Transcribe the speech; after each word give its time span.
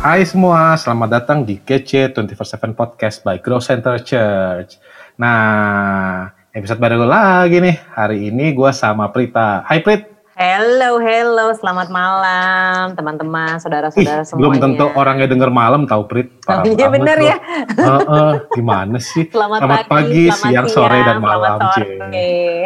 Hai 0.00 0.24
semua, 0.24 0.80
selamat 0.80 1.08
datang 1.12 1.38
di 1.44 1.60
KC 1.60 2.16
24/7 2.16 2.72
Podcast 2.72 3.20
by 3.20 3.36
Grow 3.36 3.60
Center 3.60 4.00
Church. 4.00 4.80
Nah, 5.20 6.32
episode 6.56 6.80
baru 6.80 7.04
lagi 7.04 7.60
nih. 7.60 7.76
Hari 7.92 8.32
ini 8.32 8.56
gue 8.56 8.72
sama 8.72 9.12
Prita. 9.12 9.60
Hai 9.60 9.84
Prit. 9.84 10.08
Hello, 10.40 10.96
hello, 10.96 11.52
selamat 11.52 11.92
malam 11.92 12.96
teman-teman, 12.96 13.60
saudara-saudara 13.60 14.24
semuanya. 14.24 14.40
Belum 14.40 14.54
tentu 14.56 14.86
orangnya 14.96 15.28
denger 15.28 15.52
malam 15.52 15.84
tahu 15.84 16.08
Prit. 16.08 16.32
Oh, 16.48 16.64
iya 16.64 16.88
bener 16.88 17.20
ya. 17.20 17.36
Uh, 17.76 18.00
uh, 18.00 18.32
gimana 18.56 18.96
sih? 18.96 19.28
Selamat, 19.28 19.60
selamat 19.60 19.84
pagi, 19.84 19.92
pagi, 19.92 20.22
selamat 20.32 20.48
siang, 20.48 20.66
sore, 20.72 20.96
dan 21.04 21.04
siang, 21.04 21.20
malam. 21.20 21.58
Sore. 21.76 21.88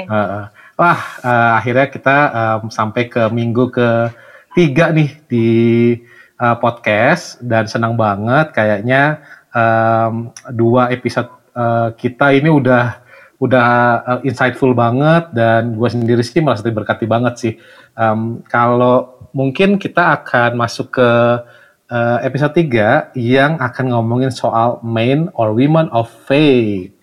Uh, 0.06 0.14
uh. 0.14 0.44
Wah, 0.78 1.00
uh, 1.26 1.52
akhirnya 1.58 1.90
kita 1.90 2.16
um, 2.30 2.70
sampai 2.70 3.10
ke 3.10 3.26
minggu 3.26 3.74
ketiga 3.74 4.94
nih 4.94 5.10
di 5.26 5.46
uh, 6.40 6.56
podcast 6.58 7.38
dan 7.42 7.66
senang 7.66 7.94
banget 7.98 8.50
kayaknya 8.54 9.22
um, 9.54 10.34
dua 10.50 10.90
episode 10.90 11.30
uh, 11.54 11.94
kita 11.94 12.34
ini 12.34 12.50
udah 12.50 13.04
udah 13.42 13.68
uh, 14.06 14.20
insightful 14.22 14.72
banget 14.72 15.30
dan 15.34 15.74
gue 15.74 15.88
sendiri 15.90 16.22
sih 16.22 16.40
merasa 16.40 16.64
diberkati 16.64 17.04
banget 17.04 17.34
sih. 17.36 17.52
Um, 17.98 18.40
kalau 18.46 19.28
mungkin 19.34 19.76
kita 19.76 20.22
akan 20.22 20.54
masuk 20.54 20.94
ke 20.94 21.10
uh, 21.90 22.18
episode 22.22 22.54
3 22.56 23.12
yang 23.18 23.58
akan 23.58 23.92
ngomongin 23.92 24.30
soal 24.30 24.78
men 24.80 25.28
or 25.34 25.52
women 25.52 25.90
of 25.90 26.08
faith. 26.24 26.94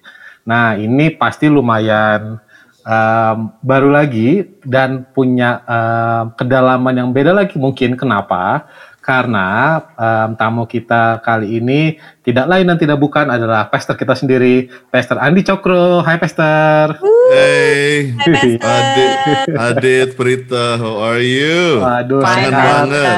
Nah, 0.47 0.73
ini 0.79 1.13
pasti 1.13 1.45
lumayan 1.51 2.41
um, 2.87 3.37
baru 3.61 3.93
lagi 3.93 4.47
dan 4.65 5.05
punya 5.13 5.61
um, 5.67 6.33
kedalaman 6.33 6.97
yang 6.97 7.09
beda 7.13 7.35
lagi 7.35 7.59
mungkin. 7.61 7.93
Kenapa? 7.93 8.65
Karena 9.01 9.81
um, 9.97 10.37
tamu 10.37 10.69
kita 10.69 11.25
kali 11.25 11.57
ini 11.57 11.97
tidak 12.21 12.45
lain 12.45 12.69
dan 12.69 12.77
tidak 12.77 13.01
bukan 13.01 13.33
adalah 13.33 13.65
pastor 13.65 13.97
kita 13.97 14.13
sendiri, 14.13 14.69
Pastor 14.93 15.17
Andi 15.17 15.41
Cokro. 15.41 16.05
Hai 16.05 16.21
Pastor. 16.21 17.01
Hey, 17.33 18.13
Hai, 18.13 18.29
Pastor. 18.29 18.61
Adit, 18.61 19.09
Adit, 19.57 20.09
Prita, 20.13 20.77
how 20.77 21.01
are 21.01 21.17
you? 21.17 21.81
Waduh, 21.81 22.21
Kangen 22.21 22.53
sehat. 22.53 22.61
banget. 22.61 23.17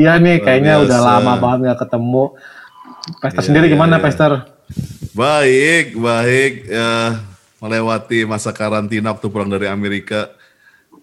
Iya 0.00 0.12
nih, 0.16 0.36
kayaknya 0.40 0.74
udah 0.88 0.98
biasa. 1.04 1.08
lama 1.12 1.32
banget 1.36 1.58
gak 1.68 1.80
ketemu. 1.84 2.24
Pastor 3.20 3.42
Iya, 3.44 3.46
sendiri 3.52 3.64
iya, 3.68 3.72
gimana, 3.76 3.94
iya. 4.00 4.04
Pastor? 4.08 4.30
Baik, 5.12 5.86
baik. 6.00 6.52
Ya, 6.64 6.92
melewati 7.60 8.24
masa 8.24 8.56
karantina 8.56 9.12
waktu 9.12 9.28
pulang 9.28 9.52
dari 9.52 9.68
Amerika. 9.68 10.32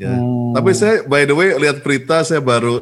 Ya. 0.01 0.09
Hmm. 0.09 0.57
Tapi 0.57 0.73
saya, 0.73 1.05
by 1.05 1.25
the 1.29 1.37
way, 1.37 1.53
lihat 1.53 1.85
Prita, 1.85 2.25
saya 2.25 2.41
baru 2.41 2.81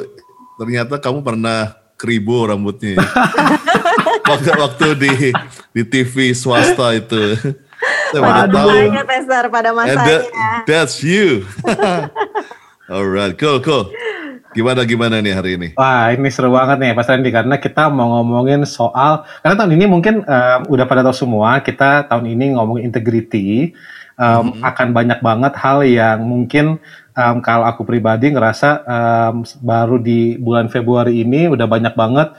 ternyata 0.55 0.95
kamu 0.99 1.19
pernah 1.21 1.75
keribu 1.95 2.47
rambutnya. 2.51 2.99
ya. 2.99 3.03
waktu 4.31 4.49
waktu 4.57 4.87
di 4.97 5.11
di 5.71 5.81
TV 5.85 6.33
swasta 6.33 6.95
itu. 6.95 7.37
saya 8.11 8.21
Waduh. 8.21 8.53
tahu. 8.53 8.69
Masanya, 8.71 9.03
Pastor, 9.05 9.43
pada 9.51 9.69
And 9.69 9.77
masanya. 9.77 10.05
that, 10.05 10.21
that's 10.65 11.03
you. 11.05 11.43
Alright, 12.91 13.35
cool, 13.37 13.59
cool. 13.61 13.89
Gimana 14.55 14.87
gimana 14.87 15.19
nih 15.19 15.33
hari 15.35 15.51
ini? 15.59 15.67
Wah, 15.75 16.15
ini 16.15 16.31
seru 16.31 16.47
banget 16.53 16.79
nih, 16.79 16.91
Pastor 16.95 17.19
Andi, 17.19 17.27
karena 17.33 17.59
kita 17.59 17.91
mau 17.91 18.21
ngomongin 18.21 18.63
soal, 18.63 19.27
karena 19.43 19.55
tahun 19.59 19.75
ini 19.75 19.85
mungkin 19.89 20.23
em, 20.23 20.61
udah 20.71 20.85
pada 20.87 21.03
tahu 21.03 21.11
semua, 21.11 21.59
kita 21.59 22.07
tahun 22.07 22.23
ini 22.39 22.55
ngomongin 22.55 22.87
integrity, 22.87 23.75
em, 24.15 24.45
akan 24.63 24.87
banyak 24.95 25.19
banget 25.19 25.53
hal 25.59 25.83
yang 25.83 26.23
mungkin 26.23 26.79
em, 27.15 27.37
kalau 27.39 27.65
aku 27.65 27.87
pribadi 27.87 28.29
ngerasa 28.35 28.83
em, 28.83 29.35
baru 29.63 29.95
di 29.97 30.35
bulan 30.35 30.67
Februari 30.67 31.23
ini 31.23 31.47
udah 31.47 31.65
banyak 31.65 31.95
banget 31.95 32.35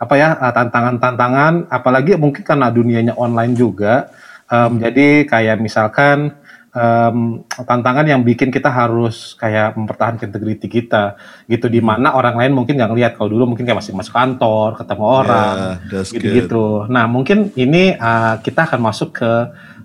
apa 0.00 0.14
ya 0.16 0.38
eh, 0.38 0.52
tantangan-tantangan, 0.54 1.68
apalagi 1.68 2.16
mungkin 2.16 2.40
karena 2.46 2.72
dunianya 2.72 3.18
online 3.18 3.52
juga, 3.58 4.08
em, 4.48 4.80
jadi 4.80 5.28
kayak 5.28 5.60
misalkan 5.60 6.38
em, 6.70 7.42
tantangan 7.50 8.06
yang 8.06 8.22
bikin 8.22 8.54
kita 8.54 8.70
harus 8.70 9.34
kayak 9.34 9.74
mempertahankan 9.74 10.30
integriti 10.30 10.70
kita. 10.70 11.18
Gitu 11.50 11.66
di 11.66 11.82
mana 11.82 12.14
orang 12.14 12.38
lain 12.38 12.54
mungkin 12.54 12.78
nggak 12.78 12.90
ngelihat. 12.94 13.12
Kalau 13.18 13.26
dulu 13.34 13.52
mungkin 13.52 13.66
kayak 13.66 13.82
masih 13.82 13.90
masuk 13.90 14.14
kantor 14.14 14.78
ketemu 14.78 15.04
orang 15.04 15.56
Yeah, 15.58 15.74
that's 15.90 16.14
gitu-gitu. 16.14 16.86
Nah 16.86 17.10
mungkin 17.10 17.50
ini 17.58 17.98
uh, 17.98 18.38
kita 18.38 18.70
akan 18.70 18.80
masuk 18.86 19.18
ke 19.18 19.32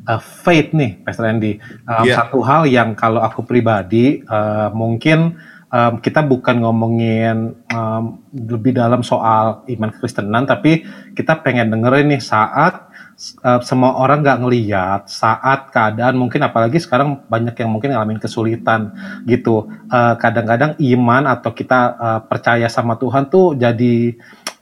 uh, 0.08 0.22
faith 0.22 0.72
nih, 0.72 1.02
Pastor 1.02 1.30
Andy. 1.30 1.58
Um, 1.86 2.04
Yeah. 2.06 2.22
Satu 2.22 2.46
hal 2.46 2.70
yang 2.70 2.94
kalau 2.94 3.22
aku 3.22 3.42
pribadi 3.42 4.22
uh, 4.30 4.70
mungkin 4.70 5.42
um, 5.74 5.94
kita 6.00 6.22
bukan 6.22 6.62
ngomongin 6.62 7.58
um, 7.74 8.22
lebih 8.32 8.78
dalam 8.78 9.02
soal 9.02 9.66
iman 9.66 9.90
kekristenan, 9.90 10.46
tapi 10.46 10.86
kita 11.18 11.42
pengen 11.42 11.74
dengerin 11.74 12.14
nih 12.14 12.22
saat 12.22 12.94
uh, 13.42 13.60
semua 13.66 13.98
orang 13.98 14.22
nggak 14.22 14.40
ngeliat, 14.46 15.02
saat 15.10 15.74
keadaan 15.74 16.20
mungkin 16.20 16.46
apalagi 16.46 16.78
sekarang 16.78 17.26
banyak 17.26 17.58
yang 17.58 17.72
mungkin 17.74 17.96
ngalamin 17.96 18.22
kesulitan 18.22 18.94
gitu. 19.26 19.66
Uh, 19.90 20.14
kadang-kadang 20.22 20.78
iman 20.78 21.26
atau 21.26 21.52
kita 21.52 21.80
uh, 21.98 22.20
percaya 22.22 22.70
sama 22.70 23.00
Tuhan 23.02 23.28
tuh 23.34 23.58
jadi 23.58 24.14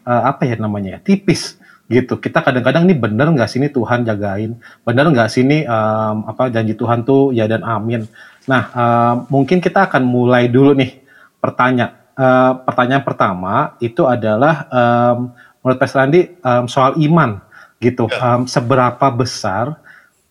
uh, 0.08 0.22
apa 0.32 0.48
ya 0.48 0.56
namanya 0.56 0.98
ya 0.98 1.00
tipis 1.04 1.60
gitu. 1.88 2.20
Kita 2.20 2.40
kadang-kadang 2.44 2.88
nih 2.88 2.98
bener 2.98 3.28
nggak 3.32 3.52
sini 3.52 3.68
Tuhan 3.72 4.08
jagain? 4.08 4.60
Bener 4.84 5.06
nggak 5.10 5.30
sini 5.32 5.68
um, 5.68 6.28
apa 6.28 6.54
janji 6.54 6.78
Tuhan 6.78 7.04
tuh 7.04 7.36
ya 7.36 7.50
dan 7.50 7.64
amin? 7.64 8.08
Nah 8.48 8.64
um, 8.72 9.16
mungkin 9.30 9.60
kita 9.64 9.88
akan 9.92 10.04
mulai 10.08 10.48
dulu 10.48 10.76
nih 10.76 11.04
pertanyaan 11.44 12.04
Eh, 12.14 12.54
pertanyaan 12.62 13.02
pertama 13.02 13.74
itu 13.82 14.06
adalah 14.06 14.70
um, 14.70 15.34
menurut 15.66 15.82
Pastor 15.82 16.06
Andi 16.06 16.30
um, 16.46 16.70
soal 16.70 16.94
iman. 17.02 17.42
Gitu. 17.82 18.06
Um, 18.06 18.46
seberapa 18.46 19.10
besar 19.10 19.82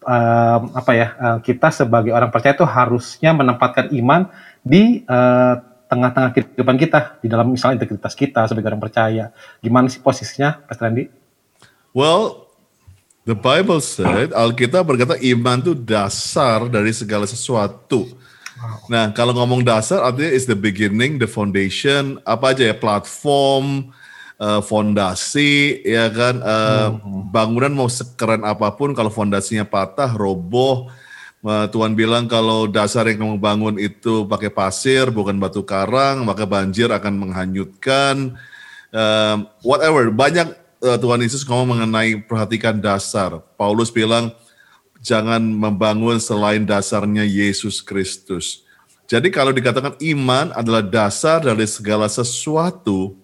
um, 0.06 0.62
apa 0.78 0.92
ya 0.94 1.08
uh, 1.18 1.38
kita 1.42 1.74
sebagai 1.74 2.14
orang 2.14 2.30
percaya 2.30 2.54
itu 2.54 2.62
harusnya 2.62 3.34
menempatkan 3.34 3.90
iman 3.98 4.30
di 4.62 5.02
uh, 5.10 5.58
tengah-tengah 5.90 6.30
kehidupan 6.32 6.78
kita 6.78 7.18
di 7.18 7.26
dalam 7.26 7.50
misalnya 7.50 7.82
integritas 7.82 8.14
kita 8.14 8.46
sebagai 8.46 8.70
orang 8.70 8.80
percaya. 8.86 9.34
Gimana 9.58 9.90
sih 9.90 9.98
posisinya 9.98 10.62
Pastor 10.62 10.86
Andi? 10.86 11.10
Well, 11.92 12.48
the 13.28 13.36
Bible 13.36 13.84
said, 13.84 14.32
Alkitab 14.32 14.88
berkata 14.88 15.20
iman 15.20 15.60
itu 15.60 15.76
dasar 15.76 16.72
dari 16.72 16.90
segala 16.96 17.28
sesuatu. 17.28 18.08
Nah, 18.88 19.12
kalau 19.12 19.36
ngomong 19.36 19.60
dasar 19.60 20.00
artinya 20.00 20.32
is 20.32 20.48
the 20.48 20.56
beginning, 20.56 21.20
the 21.20 21.28
foundation, 21.28 22.16
apa 22.24 22.56
aja 22.56 22.72
ya, 22.72 22.76
platform, 22.78 23.92
eh, 24.40 24.60
fondasi, 24.64 25.84
ya 25.84 26.08
kan, 26.08 26.40
eh, 26.40 26.88
bangunan 27.28 27.74
mau 27.74 27.90
sekeren 27.92 28.46
apa 28.46 28.72
pun, 28.72 28.96
kalau 28.96 29.10
fondasinya 29.10 29.66
patah, 29.66 30.14
roboh, 30.14 30.88
eh, 31.44 31.66
Tuhan 31.68 31.92
bilang 31.98 32.30
kalau 32.30 32.70
dasar 32.70 33.04
yang 33.10 33.26
kamu 33.26 33.36
bangun 33.42 33.76
itu 33.82 34.24
pakai 34.30 34.48
pasir, 34.48 35.10
bukan 35.10 35.36
batu 35.42 35.66
karang, 35.66 36.22
maka 36.22 36.46
banjir 36.46 36.88
akan 36.88 37.18
menghanyutkan, 37.18 38.38
um, 38.94 39.36
whatever 39.66 40.06
banyak 40.14 40.46
uh, 40.54 40.61
Tuhan 40.82 41.22
Yesus 41.22 41.46
ngomong 41.46 41.78
mengenai 41.78 42.18
perhatikan 42.26 42.82
dasar. 42.82 43.38
Paulus 43.54 43.94
bilang 43.94 44.34
jangan 44.98 45.38
membangun 45.38 46.18
selain 46.18 46.66
dasarnya 46.66 47.22
Yesus 47.22 47.78
Kristus. 47.78 48.66
Jadi 49.06 49.30
kalau 49.30 49.54
dikatakan 49.54 49.94
iman 49.98 50.50
adalah 50.50 50.82
dasar 50.82 51.38
dari 51.38 51.66
segala 51.70 52.10
sesuatu, 52.10 53.14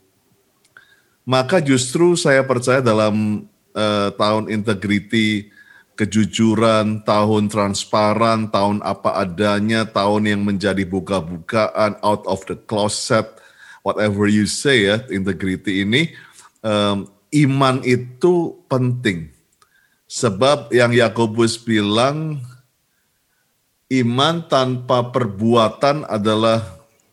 maka 1.27 1.59
justru 1.59 2.15
saya 2.15 2.47
percaya 2.47 2.79
dalam 2.79 3.47
eh, 3.75 4.09
tahun 4.15 4.55
integrity, 4.55 5.51
kejujuran, 5.99 7.03
tahun 7.03 7.51
transparan, 7.51 8.47
tahun 8.55 8.87
apa 8.87 9.19
adanya, 9.19 9.83
tahun 9.83 10.31
yang 10.31 10.43
menjadi 10.47 10.87
buka-bukaan, 10.87 11.99
out 12.07 12.23
of 12.31 12.47
the 12.47 12.55
closet, 12.55 13.27
whatever 13.83 14.31
you 14.31 14.47
say 14.47 14.87
ya, 14.87 15.03
integrity 15.11 15.83
ini, 15.83 16.15
em, 16.63 17.11
iman 17.33 17.81
itu 17.85 18.57
penting. 18.71 19.33
Sebab 20.09 20.73
yang 20.73 20.97
Yakobus 20.97 21.61
bilang, 21.61 22.41
iman 23.93 24.41
tanpa 24.49 25.13
perbuatan 25.13 26.09
adalah 26.09 26.65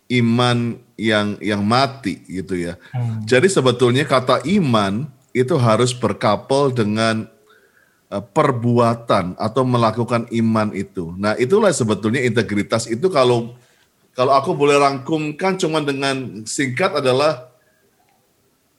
iman 0.07 0.79
yang 0.95 1.35
yang 1.44 1.62
mati 1.63 2.23
gitu 2.23 2.56
ya. 2.56 2.79
Jadi 3.27 3.51
sebetulnya 3.51 4.07
kata 4.07 4.47
iman 4.47 5.12
itu 5.35 5.59
harus 5.59 5.91
berkapel 5.91 6.71
dengan 6.71 7.27
eh, 8.07 8.23
perbuatan 8.23 9.35
atau 9.35 9.63
melakukan 9.67 10.31
iman 10.31 10.71
itu. 10.71 11.12
Nah, 11.19 11.35
itulah 11.35 11.75
sebetulnya 11.75 12.23
integritas 12.23 12.88
itu 12.88 13.12
kalau 13.12 13.59
kalau 14.15 14.31
aku 14.31 14.56
boleh 14.56 14.79
rangkumkan 14.79 15.59
cuma 15.59 15.83
dengan 15.83 16.47
singkat 16.47 17.03
adalah 17.03 17.51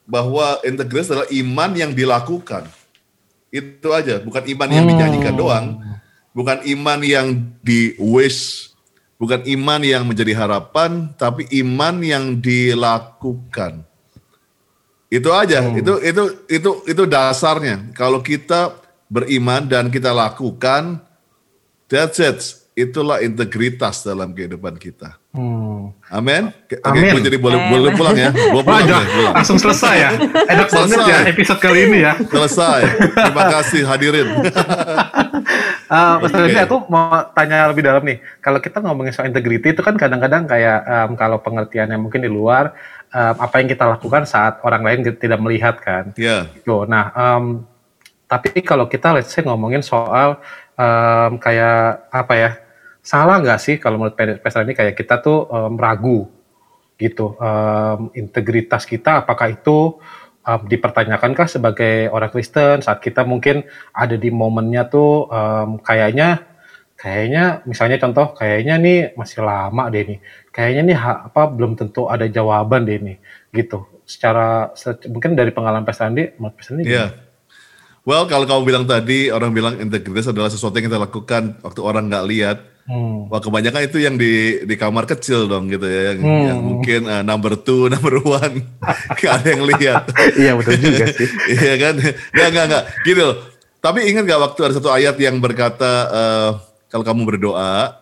bahwa 0.06 0.62
integritas 0.62 1.11
adalah 1.11 1.29
iman 1.35 1.70
yang 1.75 1.91
dilakukan. 1.93 2.70
Itu 3.50 3.91
aja, 3.91 4.23
bukan 4.23 4.47
iman 4.47 4.69
yang 4.70 4.85
dinyanyikan 4.87 5.35
doang, 5.35 5.67
bukan 6.31 6.62
iman 6.62 7.00
yang 7.03 7.26
di 7.61 7.99
wish, 7.99 8.70
bukan 9.19 9.43
iman 9.43 9.82
yang 9.82 10.06
menjadi 10.06 10.32
harapan, 10.38 11.11
tapi 11.19 11.50
iman 11.67 11.99
yang 12.00 12.38
dilakukan. 12.38 13.82
Itu 15.06 15.31
aja. 15.31 15.62
Hmm. 15.62 15.79
Itu 15.79 16.03
itu 16.03 16.23
itu 16.50 16.70
itu 16.87 17.03
dasarnya. 17.06 17.91
Kalau 17.94 18.23
kita 18.23 18.75
beriman 19.06 19.67
dan 19.67 19.91
kita 19.91 20.11
lakukan, 20.11 21.03
that's 21.87 22.19
it. 22.19 22.38
Itulah 22.76 23.25
integritas 23.25 24.05
dalam 24.05 24.37
kehidupan 24.37 24.76
kita. 24.76 25.17
Hmm. 25.36 25.92
Amin. 26.08 26.48
Oke, 26.48 26.80
Amin. 26.80 27.20
jadi 27.20 27.36
boleh 27.36 27.60
boleh 27.68 27.92
pulang 27.92 28.16
ya. 28.16 28.32
Boleh 28.32 28.64
pulang, 28.64 28.88
ya, 28.88 29.04
pulang. 29.04 29.34
Langsung 29.36 29.60
selesai 29.60 29.94
ya. 30.00 30.10
Enak 30.48 30.68
banget 30.72 30.98
ya 31.04 31.18
episode 31.28 31.60
kali 31.60 31.78
ini 31.92 31.98
ya. 32.08 32.16
Selesai. 32.16 32.80
Terima 33.12 33.44
kasih 33.60 33.82
hadirin. 33.84 34.28
Uh, 35.92 36.16
Mas 36.24 36.32
okay. 36.32 36.64
aku 36.64 36.88
mau 36.88 37.20
tanya 37.36 37.68
lebih 37.68 37.84
dalam 37.84 38.00
nih. 38.00 38.16
Kalau 38.40 38.64
kita 38.64 38.80
ngomongin 38.80 39.12
soal 39.12 39.28
integrity 39.28 39.76
itu 39.76 39.84
kan 39.84 40.00
kadang-kadang 40.00 40.48
kayak 40.48 40.80
um, 40.88 41.20
kalau 41.20 41.36
pengertiannya 41.44 42.00
mungkin 42.00 42.24
di 42.24 42.32
luar 42.32 42.72
um, 43.12 43.34
apa 43.36 43.60
yang 43.60 43.68
kita 43.68 43.84
lakukan 43.84 44.24
saat 44.24 44.64
orang 44.64 44.88
lain 44.88 45.04
tidak 45.20 45.40
melihat 45.44 45.76
kan. 45.84 46.16
Iya. 46.16 46.48
Yeah. 46.48 46.56
Gitu. 46.56 46.88
Nah, 46.88 47.12
um, 47.12 47.68
tapi 48.24 48.64
kalau 48.64 48.88
kita 48.88 49.12
let's 49.12 49.36
say 49.36 49.44
ngomongin 49.44 49.84
soal 49.84 50.40
um, 50.80 51.36
kayak 51.36 52.08
apa 52.08 52.34
ya? 52.40 52.50
Salah 53.06 53.38
nggak 53.38 53.61
sih 53.62 53.79
kalau 53.79 54.03
menurut 54.03 54.19
Pestra 54.19 54.67
ini 54.67 54.75
kayak 54.75 54.99
kita 54.99 55.23
tuh 55.23 55.47
um, 55.47 55.79
ragu 55.79 56.26
gitu 56.99 57.38
um, 57.38 58.11
integritas 58.19 58.82
kita 58.82 59.23
apakah 59.23 59.53
itu 59.55 60.00
um, 60.43 60.61
dipertanyakankah 60.67 61.47
sebagai 61.47 62.08
orang 62.11 62.32
Kristen 62.32 62.81
saat 62.81 62.99
kita 63.05 63.23
mungkin 63.23 63.62
ada 63.93 64.17
di 64.17 64.32
momennya 64.32 64.88
tuh 64.88 65.29
um, 65.29 65.79
kayaknya 65.79 66.43
kayaknya 66.97 67.61
misalnya 67.69 68.00
contoh 68.00 68.32
kayaknya 68.32 68.81
nih 68.81 68.99
masih 69.14 69.44
lama 69.44 69.93
deh 69.93 70.17
nih 70.17 70.19
kayaknya 70.49 70.82
nih 70.88 70.97
apa 70.99 71.43
belum 71.53 71.76
tentu 71.76 72.08
ada 72.08 72.25
jawaban 72.25 72.88
deh 72.88 72.97
nih 72.97 73.17
gitu 73.53 73.85
secara 74.08 74.73
mungkin 75.12 75.37
dari 75.37 75.53
pengalaman 75.53 75.85
Pak 75.85 75.94
Sandi 75.94 76.32
Pak 76.32 76.64
Sandi 76.64 76.88
yeah. 76.88 77.12
Well, 78.06 78.31
kalau 78.31 78.47
kamu 78.47 78.62
bilang 78.70 78.87
tadi, 78.87 79.35
orang 79.35 79.50
bilang 79.50 79.82
integritas 79.82 80.31
adalah 80.31 80.47
sesuatu 80.47 80.79
yang 80.79 80.87
kita 80.87 81.11
lakukan 81.11 81.58
waktu 81.58 81.81
orang 81.82 82.06
nggak 82.06 82.26
lihat. 82.31 82.58
Hmm. 82.86 83.26
Wah 83.26 83.42
kebanyakan 83.42 83.82
itu 83.90 83.98
yang 83.98 84.14
di 84.14 84.62
di 84.62 84.74
kamar 84.78 85.10
kecil 85.10 85.50
dong 85.50 85.66
gitu 85.66 85.82
ya, 85.82 86.14
yang, 86.14 86.18
hmm. 86.22 86.42
yang 86.46 86.58
mungkin 86.62 87.00
uh, 87.10 87.22
number 87.26 87.58
two, 87.58 87.86
number 87.92 88.22
one, 88.22 88.62
gak 89.18 89.42
ada 89.42 89.48
yang 89.58 89.66
lihat. 89.66 90.06
iya 90.40 90.54
betul 90.54 90.78
juga 90.78 91.10
sih. 91.10 91.28
Iya 91.50 91.74
kan? 91.82 91.94
Nggak 92.30 92.48
nggak 92.54 92.64
nggak. 92.70 92.84
Gitu. 93.02 93.28
Tapi 93.82 93.98
ingat 94.10 94.24
gak 94.26 94.42
waktu 94.42 94.60
ada 94.66 94.74
satu 94.78 94.90
ayat 94.90 95.14
yang 95.18 95.38
berkata 95.38 95.92
uh, 96.10 96.50
kalau 96.90 97.04
kamu 97.06 97.22
berdoa, 97.26 97.94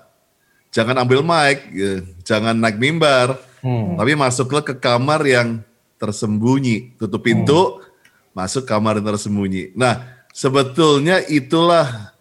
jangan 0.68 0.96
ambil 1.00 1.20
mic, 1.20 1.64
ya, 1.72 2.00
jangan 2.24 2.56
naik 2.56 2.80
mimbar, 2.80 3.36
hmm. 3.60 3.96
tapi 4.00 4.12
masuklah 4.16 4.64
ke 4.64 4.76
kamar 4.76 5.20
yang 5.24 5.60
tersembunyi, 5.96 6.96
tutup 7.00 7.24
pintu, 7.24 7.80
hmm. 7.80 8.36
masuk 8.36 8.64
kamar 8.68 9.00
yang 9.00 9.08
tersembunyi. 9.12 9.72
Nah 9.76 10.24
sebetulnya 10.32 11.20
itulah 11.28 12.13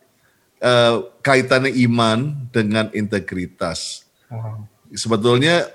uh, 0.64 1.12
kaitannya 1.20 1.76
iman 1.86 2.48
dengan 2.50 2.88
integritas. 2.96 4.08
Wow. 4.32 4.66
Sebetulnya 4.96 5.68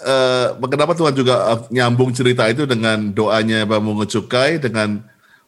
uh, 0.00 0.56
kenapa 0.70 0.94
Tuhan 0.94 1.12
juga 1.12 1.34
eh, 1.52 1.60
nyambung 1.74 2.14
cerita 2.14 2.46
itu 2.46 2.64
dengan 2.64 3.10
doanya 3.10 3.66
Bamungu 3.66 4.06
Cukai 4.06 4.62
dengan 4.62 5.02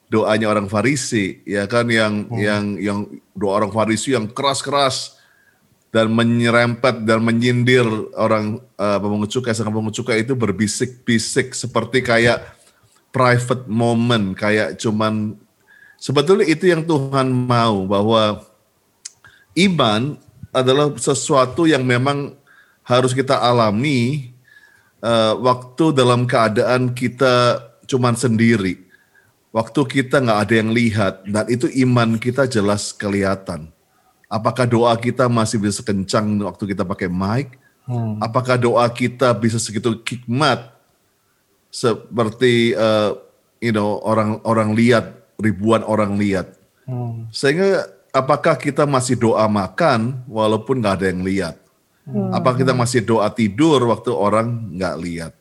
doanya 0.07 0.51
orang 0.51 0.71
Farisi, 0.71 1.43
ya 1.47 1.67
kan 1.67 1.87
yang 1.91 2.31
hmm. 2.31 2.39
yang 2.39 2.65
yang 2.79 2.99
doa 3.35 3.63
orang 3.63 3.73
Farisi 3.75 4.15
yang 4.15 4.31
keras-keras 4.31 5.19
dan 5.91 6.13
menyerempet 6.13 7.09
dan 7.09 7.25
menyindir 7.25 7.87
orang 8.15 8.61
uh, 8.77 8.99
pemungut 9.01 9.33
cukai, 9.33 9.57
sang 9.57 9.73
pemungut 9.73 9.97
cukai 9.97 10.23
itu 10.23 10.37
berbisik-bisik 10.37 11.57
seperti 11.57 12.05
kayak 12.05 12.45
private 13.11 13.65
moment, 13.65 14.37
kayak 14.37 14.77
cuman 14.77 15.41
sebetulnya 15.97 16.47
itu 16.47 16.69
yang 16.69 16.85
Tuhan 16.85 17.33
mau 17.33 17.89
bahwa 17.89 18.45
iman 19.57 20.21
adalah 20.53 20.93
sesuatu 20.97 21.65
yang 21.69 21.85
memang 21.85 22.37
harus 22.87 23.13
kita 23.17 23.37
alami 23.37 24.31
uh, 25.03 25.35
waktu 25.41 25.97
dalam 25.97 26.25
keadaan 26.25 26.93
kita 26.93 27.61
cuman 27.89 28.15
sendiri. 28.15 28.87
Waktu 29.51 29.81
kita 29.89 30.21
nggak 30.21 30.41
ada 30.49 30.55
yang 30.55 30.71
lihat 30.71 31.25
dan 31.25 31.49
itu 31.49 31.65
iman 31.89 32.21
kita 32.21 32.45
jelas 32.45 32.93
kelihatan. 32.93 33.73
Apakah 34.29 34.69
doa 34.69 34.93
kita 35.01 35.33
masih 35.33 35.57
bisa 35.57 35.81
kencang 35.81 36.45
waktu 36.45 36.77
kita 36.77 36.85
pakai 36.85 37.09
mic? 37.09 37.57
Hmm. 37.89 38.21
Apakah 38.21 38.59
doa 38.61 38.85
kita 38.91 39.33
bisa 39.33 39.57
segitu 39.57 39.97
hikmat 40.03 40.75
seperti 41.73 42.77
uh, 42.77 43.17
you 43.63 43.73
know 43.73 44.03
orang-orang 44.05 44.77
lihat 44.77 45.25
ribuan 45.41 45.81
orang 45.87 46.21
lihat? 46.21 46.53
Hmm. 46.85 47.31
Sehingga 47.33 47.96
apakah 48.17 48.57
kita 48.57 48.89
masih 48.89 49.21
doa 49.21 49.45
makan 49.45 50.25
walaupun 50.25 50.81
nggak 50.81 50.95
ada 50.97 51.07
yang 51.13 51.21
lihat? 51.21 51.57
Hmm. 52.09 52.33
Apakah 52.33 52.65
kita 52.65 52.73
masih 52.73 53.05
doa 53.05 53.29
tidur 53.29 53.83
waktu 53.93 54.09
orang 54.15 54.73
nggak 54.73 54.97
lihat? 55.05 55.33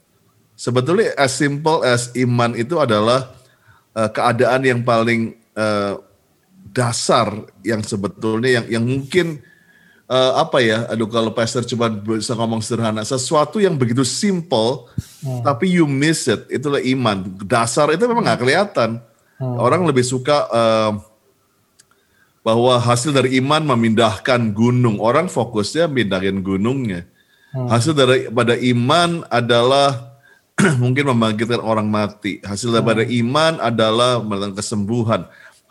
Sebetulnya 0.59 1.15
as 1.15 1.35
simple 1.35 1.83
as 1.87 2.11
iman 2.15 2.51
itu 2.55 2.75
adalah 2.79 3.31
uh, 3.95 4.09
keadaan 4.11 4.61
yang 4.67 4.81
paling 4.83 5.39
uh, 5.55 5.99
dasar 6.75 7.31
yang 7.63 7.79
sebetulnya 7.79 8.59
yang 8.59 8.65
yang 8.79 8.83
mungkin 8.83 9.39
uh, 10.11 10.41
apa 10.41 10.59
ya? 10.59 10.89
Aduh 10.91 11.07
kalau 11.07 11.31
pastor 11.31 11.63
cuma 11.63 11.87
bisa 11.87 12.35
ngomong 12.35 12.59
sederhana, 12.59 13.05
sesuatu 13.07 13.61
yang 13.61 13.77
begitu 13.79 14.03
simple 14.03 14.91
hmm. 15.23 15.45
tapi 15.47 15.69
you 15.71 15.87
miss 15.87 16.27
it, 16.27 16.43
itulah 16.51 16.81
iman. 16.81 17.23
Dasar 17.45 17.87
itu 17.95 18.03
memang 18.09 18.25
nggak 18.25 18.41
kelihatan. 18.41 18.99
Hmm. 19.35 19.59
Orang 19.59 19.83
lebih 19.83 20.07
suka 20.07 20.47
uh, 20.47 21.14
bahwa 22.45 22.77
hasil 22.77 23.09
dari 23.09 23.41
iman 23.41 23.65
memindahkan 23.65 24.53
gunung. 24.53 25.01
Orang 25.01 25.33
fokusnya 25.33 25.89
mindahin 25.89 26.45
gunungnya. 26.45 27.09
Hmm. 27.49 27.65
Hasil 27.65 27.97
dari 27.97 28.29
pada 28.29 28.53
iman 28.53 29.25
adalah 29.33 30.13
mungkin 30.83 31.09
membangkitkan 31.09 31.57
orang 31.57 31.89
mati. 31.89 32.37
Hasil 32.45 32.69
daripada 32.69 33.01
hmm. 33.01 33.17
iman 33.25 33.53
adalah 33.57 34.21
mendatangkan 34.21 34.61
kesembuhan. 34.61 35.21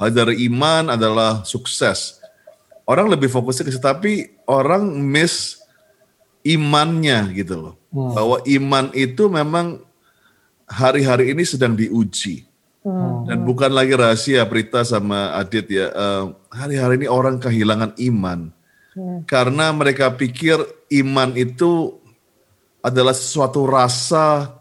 Hasil 0.03 0.17
dari 0.19 0.35
iman 0.51 0.91
adalah 0.91 1.47
sukses. 1.47 2.19
Orang 2.83 3.07
lebih 3.07 3.31
fokusnya 3.31 3.65
ke 3.65 3.71
situ, 3.71 3.81
tapi 3.81 4.13
orang 4.51 4.91
miss 4.99 5.63
imannya 6.43 7.31
gitu 7.39 7.55
loh. 7.55 7.75
Hmm. 7.95 8.19
Bahwa 8.19 8.37
iman 8.51 8.91
itu 8.99 9.31
memang 9.31 9.79
hari-hari 10.67 11.31
ini 11.31 11.47
sedang 11.47 11.79
diuji. 11.79 12.51
Hmm. 12.85 13.25
Dan 13.25 13.49
bukan 13.49 13.73
lagi 13.73 13.97
rahasia 13.97 14.45
Prita 14.45 14.85
sama 14.85 15.33
Adit 15.41 15.73
ya. 15.73 15.89
hari-hari 16.53 17.01
ini 17.01 17.09
orang 17.09 17.41
kehilangan 17.41 17.97
iman. 17.97 18.53
Hmm. 18.93 19.25
Karena 19.25 19.73
mereka 19.73 20.13
pikir 20.13 20.61
iman 21.01 21.33
itu 21.33 21.97
adalah 22.85 23.17
sesuatu 23.17 23.65
rasa 23.65 24.53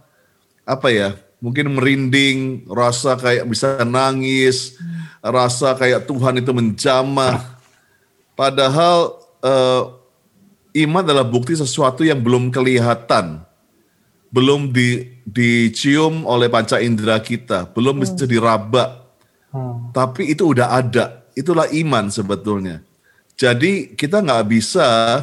apa 0.63 0.87
ya? 0.87 1.19
Mungkin 1.43 1.75
merinding, 1.75 2.63
rasa 2.71 3.19
kayak 3.19 3.43
bisa 3.51 3.83
nangis, 3.83 4.79
hmm. 4.79 5.27
rasa 5.27 5.75
kayak 5.75 6.07
Tuhan 6.07 6.39
itu 6.39 6.55
menjamah. 6.55 7.59
Padahal 8.39 9.19
uh, 9.43 9.99
iman 10.79 11.03
adalah 11.03 11.27
bukti 11.27 11.59
sesuatu 11.59 12.07
yang 12.07 12.23
belum 12.23 12.47
kelihatan 12.55 13.43
belum 14.33 14.73
di, 14.73 15.21
dicium 15.21 16.25
oleh 16.25 16.49
panca 16.49 16.81
indera 16.81 17.21
kita, 17.21 17.69
belum 17.69 18.01
hmm. 18.01 18.01
bisa 18.01 18.25
diraba. 18.25 19.05
Hmm. 19.53 19.93
Tapi 19.93 20.33
itu 20.33 20.49
udah 20.49 20.73
ada. 20.73 21.21
Itulah 21.37 21.69
iman 21.69 22.09
sebetulnya. 22.09 22.81
Jadi 23.37 23.93
kita 23.93 24.25
nggak 24.25 24.45
bisa 24.49 25.21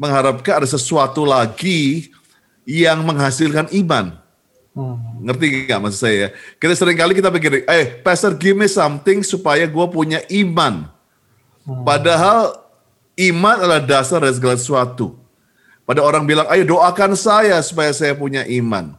mengharapkan 0.00 0.64
ada 0.64 0.68
sesuatu 0.68 1.28
lagi 1.28 2.08
yang 2.64 3.04
menghasilkan 3.04 3.68
iman. 3.84 4.16
Hmm. 4.72 4.96
Ngerti 5.20 5.68
nggak 5.68 5.80
maksud 5.80 6.00
saya? 6.00 6.32
Kita 6.56 6.72
sering 6.72 6.96
kali 6.96 7.12
kita 7.12 7.28
pikir, 7.28 7.68
eh 7.68 8.00
pastor 8.00 8.32
give 8.36 8.56
me 8.56 8.68
something 8.68 9.20
supaya 9.20 9.68
gue 9.68 9.86
punya 9.92 10.24
iman. 10.32 10.88
Hmm. 11.68 11.84
Padahal 11.84 12.64
iman 13.16 13.56
adalah 13.60 13.84
dasar 13.84 14.24
dari 14.24 14.36
segala 14.36 14.56
sesuatu. 14.56 15.25
Pada 15.86 16.02
orang 16.02 16.26
bilang, 16.26 16.50
ayo 16.50 16.66
doakan 16.66 17.14
saya 17.14 17.62
supaya 17.62 17.94
saya 17.94 18.18
punya 18.18 18.42
iman. 18.42 18.98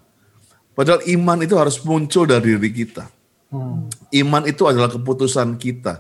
Padahal 0.72 1.04
iman 1.04 1.44
itu 1.44 1.60
harus 1.60 1.84
muncul 1.84 2.24
dari 2.24 2.56
diri 2.56 2.72
kita. 2.72 3.12
Hmm. 3.52 3.92
Iman 4.16 4.48
itu 4.48 4.64
adalah 4.64 4.88
keputusan 4.88 5.60
kita. 5.60 6.00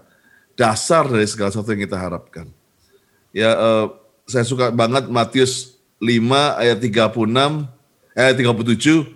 Dasar 0.56 1.04
dari 1.12 1.28
segala 1.28 1.52
sesuatu 1.52 1.76
yang 1.76 1.84
kita 1.84 2.00
harapkan. 2.00 2.48
Ya, 3.36 3.52
uh, 3.60 4.00
saya 4.32 4.48
suka 4.48 4.72
banget 4.72 5.12
Matius 5.12 5.76
5 6.00 6.56
ayat 6.56 6.80
36, 6.80 7.68
ayat 8.16 8.34
37. 8.40 9.12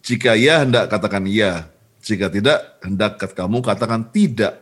Jika 0.00 0.32
ya, 0.40 0.64
hendak 0.64 0.88
katakan 0.88 1.28
ya. 1.28 1.68
Jika 2.00 2.32
tidak, 2.32 2.80
hendak 2.80 3.20
kamu 3.20 3.60
katakan 3.60 4.08
tidak. 4.08 4.56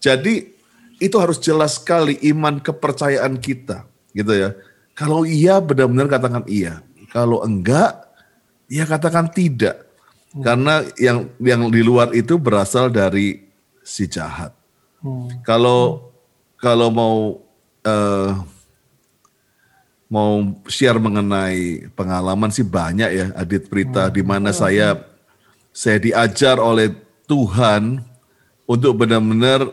Jadi, 0.00 0.56
itu 0.96 1.16
harus 1.20 1.36
jelas 1.36 1.76
sekali 1.76 2.16
iman 2.32 2.56
kepercayaan 2.64 3.36
kita. 3.36 3.84
Gitu 4.16 4.32
ya 4.32 4.56
kalau 4.94 5.24
iya 5.24 5.58
benar-benar 5.62 6.06
katakan 6.10 6.44
iya. 6.46 6.84
Kalau 7.10 7.42
enggak, 7.42 8.06
ya 8.70 8.86
katakan 8.86 9.26
tidak. 9.34 9.90
Hmm. 10.30 10.42
Karena 10.46 10.74
yang 10.94 11.26
yang 11.42 11.66
di 11.74 11.82
luar 11.82 12.14
itu 12.14 12.38
berasal 12.38 12.86
dari 12.92 13.42
si 13.82 14.06
jahat. 14.06 14.54
Hmm. 15.02 15.26
Kalau 15.42 16.12
kalau 16.60 16.88
mau 16.92 17.16
uh, 17.82 18.30
mau 20.10 20.42
share 20.70 20.98
mengenai 20.98 21.90
pengalaman 21.94 22.50
sih 22.50 22.66
banyak 22.66 23.10
ya 23.10 23.26
Adit 23.34 23.70
Prita 23.70 24.10
hmm. 24.10 24.14
di 24.14 24.22
mana 24.22 24.50
saya 24.50 24.98
saya 25.70 25.98
diajar 26.02 26.58
oleh 26.58 26.94
Tuhan 27.30 28.02
untuk 28.66 29.02
benar-benar 29.02 29.70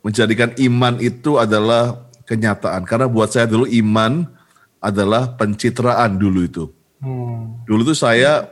menjadikan 0.00 0.52
iman 0.56 0.96
itu 1.00 1.36
adalah 1.36 2.08
kenyataan. 2.30 2.86
Karena 2.86 3.10
buat 3.10 3.34
saya 3.34 3.50
dulu 3.50 3.66
iman 3.66 4.30
adalah 4.78 5.34
pencitraan 5.34 6.14
dulu 6.14 6.46
itu. 6.46 6.64
Hmm. 7.02 7.58
Dulu 7.66 7.90
tuh 7.90 7.98
saya 7.98 8.46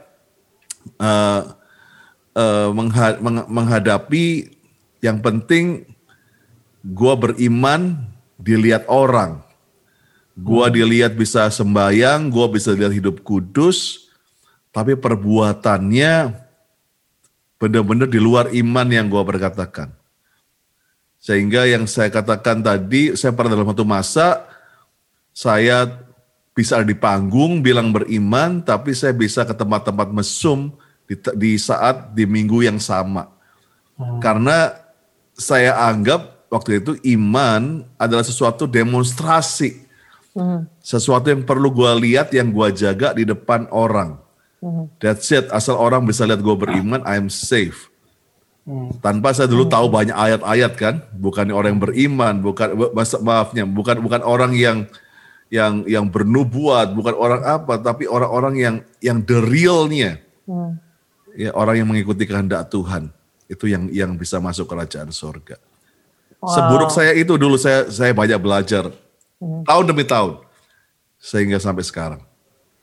uh, 0.98 1.42
uh, 2.34 2.68
menghadapi 3.46 4.50
yang 4.98 5.22
penting 5.22 5.86
gue 6.82 7.14
beriman 7.14 8.02
dilihat 8.34 8.90
orang. 8.90 9.46
Gue 10.34 10.66
hmm. 10.66 10.74
dilihat 10.74 11.12
bisa 11.14 11.46
sembayang, 11.50 12.30
gue 12.30 12.46
bisa 12.50 12.74
lihat 12.74 12.94
hidup 12.94 13.22
kudus, 13.22 14.10
tapi 14.74 14.94
perbuatannya 14.94 16.34
benar-benar 17.58 18.06
di 18.06 18.22
luar 18.22 18.50
iman 18.54 18.86
yang 18.86 19.10
gue 19.10 19.22
berkatakan. 19.22 19.97
Sehingga 21.18 21.66
yang 21.66 21.84
saya 21.90 22.08
katakan 22.08 22.62
tadi, 22.62 23.12
saya 23.18 23.34
pernah 23.34 23.58
dalam 23.58 23.68
satu 23.68 23.82
masa, 23.82 24.46
saya 25.34 26.06
bisa 26.54 26.78
di 26.82 26.94
panggung 26.94 27.62
bilang 27.62 27.90
beriman, 27.90 28.62
tapi 28.62 28.94
saya 28.94 29.14
bisa 29.14 29.42
ke 29.42 29.54
tempat-tempat 29.54 30.10
mesum 30.14 30.74
di, 31.06 31.14
di 31.38 31.52
saat 31.58 32.14
di 32.14 32.26
minggu 32.26 32.66
yang 32.66 32.78
sama. 32.78 33.30
Hmm. 33.98 34.18
Karena 34.22 34.74
saya 35.34 35.74
anggap 35.90 36.50
waktu 36.50 36.82
itu 36.82 36.98
iman 37.18 37.86
adalah 37.98 38.26
sesuatu 38.26 38.66
demonstrasi. 38.66 39.86
Hmm. 40.34 40.70
Sesuatu 40.78 41.30
yang 41.30 41.42
perlu 41.42 41.74
gue 41.74 41.92
lihat, 42.10 42.30
yang 42.30 42.54
gue 42.54 42.68
jaga 42.74 43.10
di 43.14 43.26
depan 43.26 43.66
orang. 43.74 44.18
Hmm. 44.58 44.90
That's 44.98 45.30
it. 45.34 45.50
Asal 45.54 45.78
orang 45.78 46.06
bisa 46.06 46.26
lihat 46.26 46.42
gue 46.42 46.56
beriman, 46.58 47.02
I'm 47.06 47.30
safe. 47.30 47.90
Hmm. 48.68 48.92
Tanpa 49.00 49.32
saya 49.32 49.48
dulu 49.48 49.64
hmm. 49.64 49.72
tahu 49.72 49.86
banyak 49.88 50.12
ayat-ayat 50.12 50.72
kan, 50.76 51.00
bukan 51.16 51.48
orang 51.56 51.72
yang 51.72 51.82
beriman, 51.88 52.34
bukan 52.44 52.68
maafnya, 53.24 53.64
bukan 53.64 53.96
bukan 54.04 54.20
orang 54.20 54.52
yang 54.52 54.84
yang 55.48 55.88
yang 55.88 56.04
bernubuat, 56.04 56.92
bukan 56.92 57.16
orang 57.16 57.42
apa, 57.48 57.80
tapi 57.80 58.04
orang-orang 58.04 58.54
yang 58.60 58.74
yang 59.00 59.24
the 59.24 59.40
realnya. 59.40 60.20
Hmm. 60.44 60.76
Ya, 61.32 61.48
orang 61.56 61.80
yang 61.80 61.88
mengikuti 61.88 62.28
kehendak 62.28 62.68
Tuhan. 62.68 63.08
Itu 63.48 63.64
yang 63.64 63.88
yang 63.88 64.12
bisa 64.20 64.36
masuk 64.36 64.68
kerajaan 64.68 65.08
surga. 65.08 65.56
Wow. 66.36 66.52
Seburuk 66.52 66.90
saya 66.92 67.16
itu 67.16 67.40
dulu 67.40 67.56
saya 67.56 67.88
saya 67.88 68.12
banyak 68.12 68.36
belajar 68.36 68.92
hmm. 69.40 69.64
tahun 69.64 69.84
demi 69.88 70.04
tahun 70.04 70.44
sehingga 71.16 71.56
sampai 71.56 71.88
sekarang. 71.88 72.20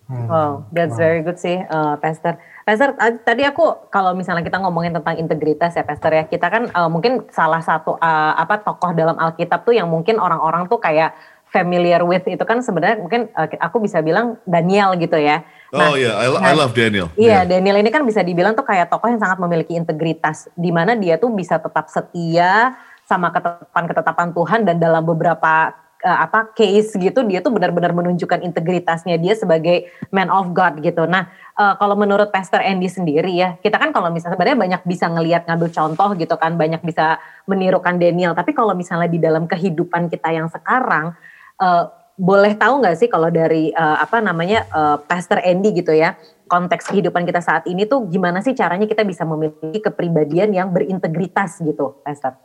Wow, 0.06 0.70
that's 0.70 0.94
very 0.98 1.26
good 1.26 1.42
sih, 1.42 1.62
uh, 1.66 1.98
Pastor. 1.98 2.38
Pastor, 2.66 2.98
tadi 3.22 3.46
aku 3.46 3.94
kalau 3.94 4.18
misalnya 4.18 4.42
kita 4.42 4.58
ngomongin 4.58 4.98
tentang 4.98 5.22
integritas 5.22 5.78
ya, 5.78 5.86
Pastor 5.86 6.10
ya, 6.18 6.26
kita 6.26 6.50
kan 6.50 6.66
uh, 6.74 6.90
mungkin 6.90 7.30
salah 7.30 7.62
satu 7.62 7.94
uh, 8.02 8.34
apa 8.34 8.58
tokoh 8.66 8.90
dalam 8.98 9.14
Alkitab 9.22 9.70
tuh 9.70 9.78
yang 9.78 9.86
mungkin 9.86 10.18
orang-orang 10.18 10.66
tuh 10.66 10.82
kayak 10.82 11.14
familiar 11.54 12.02
with 12.02 12.26
itu 12.26 12.42
kan 12.42 12.66
sebenarnya 12.66 12.98
mungkin 12.98 13.30
uh, 13.38 13.46
aku 13.62 13.86
bisa 13.86 14.02
bilang 14.02 14.42
Daniel 14.50 14.98
gitu 14.98 15.14
ya. 15.14 15.46
Nah, 15.70 15.94
oh 15.94 15.96
iya, 15.96 16.18
yeah. 16.18 16.42
I, 16.42 16.52
I 16.52 16.54
love 16.58 16.74
Daniel. 16.74 17.14
Iya, 17.14 17.30
yeah. 17.30 17.42
Daniel 17.46 17.78
ini 17.86 17.94
kan 17.94 18.02
bisa 18.02 18.26
dibilang 18.26 18.58
tuh 18.58 18.66
kayak 18.66 18.90
tokoh 18.90 19.14
yang 19.14 19.22
sangat 19.22 19.38
memiliki 19.38 19.78
integritas, 19.78 20.50
di 20.58 20.74
mana 20.74 20.98
dia 20.98 21.22
tuh 21.22 21.30
bisa 21.38 21.62
tetap 21.62 21.86
setia 21.86 22.74
sama 23.06 23.30
ketetapan-ketetapan 23.30 24.34
Tuhan 24.34 24.60
dan 24.66 24.82
dalam 24.82 25.06
beberapa 25.06 25.70
uh, 26.06 26.20
apa 26.22 26.54
case 26.54 26.94
gitu 26.96 27.26
dia 27.26 27.42
tuh 27.42 27.50
benar-benar 27.50 27.92
menunjukkan 27.98 28.46
integritasnya 28.46 29.18
dia 29.18 29.34
sebagai 29.34 29.90
man 30.14 30.30
of 30.30 30.54
God 30.54 30.86
gitu. 30.86 31.10
Nah, 31.10 31.28
uh, 31.58 31.74
kalau 31.82 31.98
menurut 31.98 32.30
Pastor 32.30 32.62
Andy 32.62 32.86
sendiri 32.86 33.34
ya, 33.34 33.58
kita 33.60 33.82
kan 33.82 33.90
kalau 33.90 34.14
misalnya 34.14 34.38
sebenarnya 34.38 34.58
banyak 34.62 34.82
bisa 34.86 35.10
ngelihat 35.10 35.50
ngambil 35.50 35.70
contoh 35.74 36.10
gitu 36.14 36.36
kan, 36.38 36.54
banyak 36.54 36.86
bisa 36.86 37.18
menirukan 37.50 37.98
Daniel, 37.98 38.38
tapi 38.38 38.54
kalau 38.54 38.78
misalnya 38.78 39.10
di 39.10 39.18
dalam 39.18 39.50
kehidupan 39.50 40.08
kita 40.14 40.30
yang 40.30 40.48
sekarang 40.48 41.18
Uh, 41.56 41.88
boleh 42.20 42.52
tahu 42.56 42.84
nggak 42.84 43.00
sih 43.00 43.08
kalau 43.08 43.32
dari 43.32 43.72
uh, 43.72 44.00
apa 44.00 44.20
namanya 44.20 44.68
uh, 44.76 45.00
Pastor 45.00 45.40
Andy 45.40 45.72
gitu 45.72 45.96
ya 45.96 46.20
konteks 46.48 46.88
kehidupan 46.92 47.28
kita 47.28 47.44
saat 47.44 47.68
ini 47.68 47.84
tuh 47.88 48.08
gimana 48.08 48.40
sih 48.40 48.56
caranya 48.56 48.88
kita 48.88 49.04
bisa 49.04 49.28
memiliki 49.28 49.84
kepribadian 49.84 50.54
yang 50.54 50.72
berintegritas 50.72 51.60
gitu, 51.60 52.00
Pastor? 52.06 52.38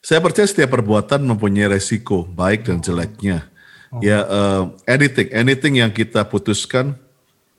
Saya 0.00 0.24
percaya 0.24 0.48
setiap 0.48 0.72
perbuatan 0.72 1.20
mempunyai 1.20 1.76
resiko 1.76 2.24
baik 2.24 2.64
dan 2.64 2.80
jeleknya. 2.80 3.44
Oh. 3.92 4.00
Ya 4.00 4.24
uh, 4.24 4.62
anything, 4.88 5.28
anything 5.28 5.74
yang 5.76 5.92
kita 5.92 6.24
putuskan 6.24 6.96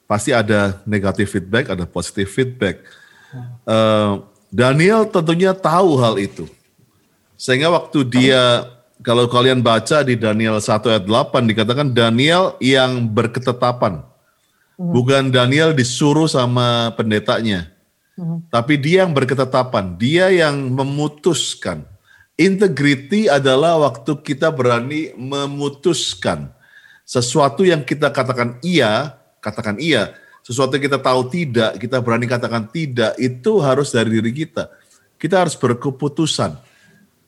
pasti 0.10 0.34
ada 0.34 0.82
negatif 0.90 1.38
feedback, 1.38 1.70
ada 1.70 1.86
positif 1.86 2.34
feedback. 2.34 2.82
Uh, 3.64 4.26
Daniel 4.52 5.08
tentunya 5.08 5.56
tahu 5.56 5.96
hal 6.02 6.20
itu, 6.20 6.44
sehingga 7.40 7.72
waktu 7.72 8.04
dia 8.04 8.68
kalau 9.02 9.26
kalian 9.26 9.66
baca 9.66 10.06
di 10.06 10.14
Daniel 10.14 10.62
1 10.62 10.68
ayat 10.86 11.06
8 11.08 11.50
dikatakan 11.50 11.88
Daniel 11.90 12.58
yang 12.62 13.08
berketetapan. 13.10 14.06
Hmm. 14.78 14.92
Bukan 14.94 15.34
Daniel 15.34 15.74
disuruh 15.74 16.30
sama 16.30 16.94
pendetanya. 16.94 17.70
Hmm. 18.14 18.46
Tapi 18.54 18.78
dia 18.78 19.06
yang 19.06 19.14
berketetapan, 19.14 19.98
dia 19.98 20.30
yang 20.30 20.70
memutuskan. 20.70 21.91
Integrity 22.40 23.28
adalah 23.28 23.78
waktu 23.82 24.18
kita 24.24 24.50
berani 24.50 25.12
memutuskan 25.14 26.50
sesuatu 27.06 27.68
yang 27.68 27.84
kita 27.84 28.08
katakan 28.08 28.58
iya, 28.64 29.20
katakan 29.44 29.76
iya. 29.78 30.16
Sesuatu 30.42 30.74
yang 30.74 30.90
kita 30.90 30.98
tahu 30.98 31.30
tidak, 31.30 31.78
kita 31.78 32.02
berani 32.02 32.26
katakan 32.26 32.66
tidak, 32.72 33.14
itu 33.22 33.62
harus 33.62 33.94
dari 33.94 34.10
diri 34.10 34.34
kita. 34.34 34.74
Kita 35.22 35.46
harus 35.46 35.54
berkeputusan. 35.54 36.58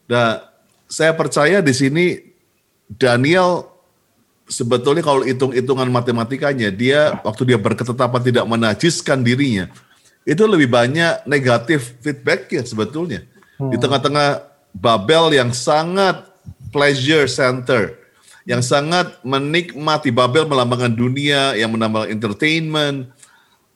Nah, 0.10 0.42
saya 0.90 1.14
percaya 1.14 1.62
di 1.62 1.74
sini 1.78 2.06
Daniel 2.90 3.70
sebetulnya 4.48 5.02
kalau 5.02 5.24
hitung-hitungan 5.24 5.88
matematikanya 5.90 6.70
dia 6.70 7.18
waktu 7.24 7.54
dia 7.54 7.58
berketetapan 7.58 8.22
tidak 8.22 8.46
menajiskan 8.46 9.24
dirinya 9.24 9.72
itu 10.28 10.44
lebih 10.44 10.68
banyak 10.68 11.24
negatif 11.26 11.96
feedback 12.04 12.52
ya 12.52 12.64
sebetulnya 12.64 13.24
hmm. 13.60 13.72
di 13.72 13.78
tengah-tengah 13.80 14.53
Babel 14.74 15.38
yang 15.38 15.54
sangat 15.54 16.28
pleasure 16.74 17.30
center 17.30 17.96
yang 18.44 18.60
sangat 18.60 19.24
menikmati 19.24 20.12
Babel 20.12 20.44
melambangkan 20.50 20.92
dunia 20.92 21.56
yang 21.56 21.72
menambah 21.72 22.12
entertainment 22.12 23.08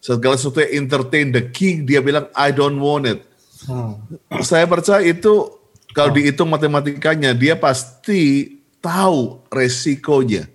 segala 0.03 0.35
sesuatu 0.35 0.59
yang 0.65 0.83
entertain 0.85 1.31
the 1.31 1.41
king 1.41 1.87
dia 1.87 2.03
bilang 2.03 2.27
I 2.35 2.51
don't 2.51 2.81
want 2.81 3.07
it 3.07 3.23
hmm. 3.69 3.95
saya 4.43 4.67
percaya 4.67 5.05
itu 5.05 5.57
kalau 5.97 6.13
oh. 6.13 6.15
dihitung 6.21 6.53
matematikanya, 6.53 7.33
dia 7.33 7.57
pasti 7.57 8.53
tahu 8.77 9.41
resikonya. 9.49 10.45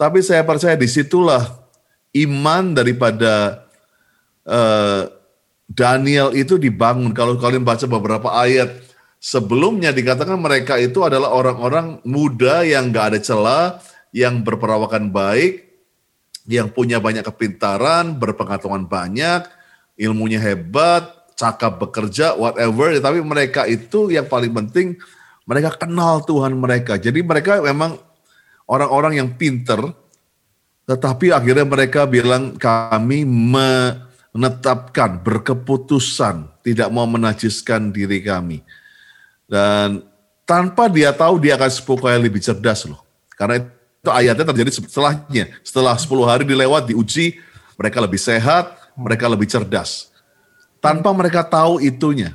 Tapi 0.00 0.24
saya 0.24 0.40
percaya 0.48 0.80
di 0.80 0.88
situlah 0.88 1.44
iman 2.16 2.72
daripada 2.72 3.68
uh, 4.48 5.12
Daniel 5.68 6.32
itu 6.32 6.56
dibangun. 6.56 7.12
Kalau 7.12 7.36
kalian 7.36 7.68
baca 7.68 7.84
beberapa 7.84 8.32
ayat 8.32 8.72
sebelumnya 9.22 9.94
dikatakan 9.94 10.34
mereka 10.34 10.74
itu 10.82 11.06
adalah 11.06 11.30
orang-orang 11.30 12.02
muda 12.02 12.66
yang 12.66 12.90
gak 12.90 13.14
ada 13.14 13.20
celah, 13.22 13.78
yang 14.10 14.42
berperawakan 14.42 15.14
baik, 15.14 15.62
yang 16.50 16.66
punya 16.74 16.98
banyak 16.98 17.22
kepintaran, 17.22 18.18
berpengetahuan 18.18 18.82
banyak, 18.90 19.46
ilmunya 19.94 20.42
hebat, 20.42 21.06
cakap 21.38 21.78
bekerja, 21.78 22.34
whatever. 22.34 22.90
Tapi 22.98 23.22
mereka 23.22 23.62
itu 23.70 24.10
yang 24.10 24.26
paling 24.26 24.50
penting, 24.50 24.98
mereka 25.46 25.78
kenal 25.78 26.26
Tuhan 26.26 26.58
mereka. 26.58 26.98
Jadi 26.98 27.22
mereka 27.22 27.62
memang 27.62 27.94
orang-orang 28.66 29.22
yang 29.22 29.30
pinter, 29.38 29.78
tetapi 30.90 31.30
akhirnya 31.30 31.62
mereka 31.62 32.10
bilang 32.10 32.58
kami 32.58 33.22
menetapkan, 34.34 35.22
berkeputusan, 35.22 36.58
tidak 36.66 36.90
mau 36.90 37.06
menajiskan 37.06 37.94
diri 37.94 38.18
kami. 38.18 38.81
Dan 39.52 40.00
tanpa 40.48 40.88
dia 40.88 41.12
tahu 41.12 41.36
dia 41.36 41.60
akan 41.60 41.68
sepuluh 41.68 42.00
kali 42.00 42.16
lebih 42.24 42.40
cerdas 42.40 42.88
loh. 42.88 43.04
Karena 43.36 43.60
itu 43.60 44.08
ayatnya 44.08 44.48
terjadi 44.48 44.80
setelahnya. 44.80 45.52
Setelah 45.60 46.00
10 46.00 46.08
hari 46.24 46.48
dilewat, 46.48 46.88
diuji, 46.88 47.36
mereka 47.76 48.00
lebih 48.00 48.16
sehat, 48.16 48.80
mereka 48.96 49.28
lebih 49.28 49.44
cerdas 49.44 50.12
tanpa 50.82 51.14
mereka 51.14 51.46
tahu 51.46 51.78
itunya. 51.78 52.34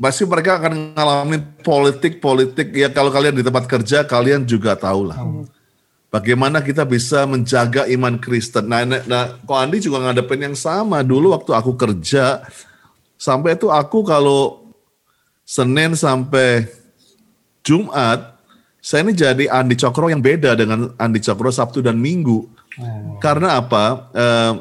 Pasti 0.00 0.24
mereka 0.24 0.56
akan 0.56 0.96
mengalami 0.96 1.36
politik-politik 1.60 2.72
ya 2.72 2.88
kalau 2.88 3.12
kalian 3.12 3.36
di 3.36 3.44
tempat 3.44 3.68
kerja 3.68 4.06
kalian 4.06 4.48
juga 4.48 4.72
tahu 4.72 5.12
lah. 5.12 5.18
Bagaimana 6.08 6.64
kita 6.64 6.88
bisa 6.88 7.28
menjaga 7.28 7.84
iman 7.84 8.16
Kristen. 8.16 8.64
Nah, 8.64 8.88
nah, 8.88 9.02
nah 9.04 9.24
kok 9.36 9.58
Andi 9.60 9.84
juga 9.84 10.00
ngadepin 10.00 10.40
yang 10.40 10.56
sama. 10.56 11.04
Dulu 11.04 11.36
waktu 11.36 11.52
aku 11.52 11.76
kerja, 11.76 12.40
sampai 13.20 13.60
itu 13.60 13.68
aku 13.68 14.00
kalau 14.02 14.59
Senin 15.50 15.98
sampai 15.98 16.70
Jumat, 17.66 18.38
saya 18.78 19.02
ini 19.02 19.18
jadi 19.18 19.50
Andi 19.50 19.74
Cokro 19.74 20.06
yang 20.06 20.22
beda 20.22 20.54
dengan 20.54 20.94
Andi 20.94 21.18
Cokro 21.18 21.50
Sabtu 21.50 21.82
dan 21.82 21.98
Minggu. 21.98 22.46
Hmm. 22.78 23.18
Karena 23.18 23.58
apa? 23.58 24.14
Eh, 24.14 24.52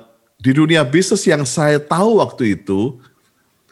di 0.41 0.49
dunia 0.49 0.81
bisnis 0.81 1.29
yang 1.29 1.45
saya 1.45 1.77
tahu 1.77 2.17
waktu 2.17 2.57
itu, 2.57 2.97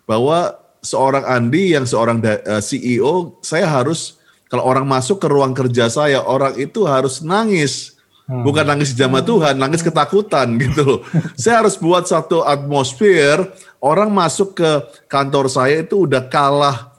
bahwa 0.06 0.62
seorang 0.86 1.26
Andi 1.26 1.74
yang 1.74 1.90
seorang 1.90 2.22
eh, 2.22 2.62
CEO, 2.62 3.42
saya 3.42 3.66
harus 3.66 4.22
kalau 4.46 4.70
orang 4.70 4.86
masuk 4.86 5.18
ke 5.18 5.26
ruang 5.26 5.58
kerja 5.58 5.90
saya, 5.90 6.22
orang 6.22 6.54
itu 6.62 6.86
harus 6.86 7.26
nangis. 7.26 7.98
Hmm. 8.30 8.46
Bukan 8.46 8.62
nangis 8.62 8.94
jamaah 8.94 9.26
Tuhan, 9.26 9.58
nangis 9.58 9.82
ketakutan 9.82 10.54
gitu 10.62 11.00
saya 11.34 11.66
harus 11.66 11.80
buat 11.80 12.06
satu 12.06 12.46
atmosfer, 12.46 13.42
orang 13.82 14.14
masuk 14.14 14.54
ke 14.54 14.70
kantor 15.10 15.48
saya 15.48 15.80
itu 15.82 16.04
udah 16.04 16.28
kalah, 16.28 16.97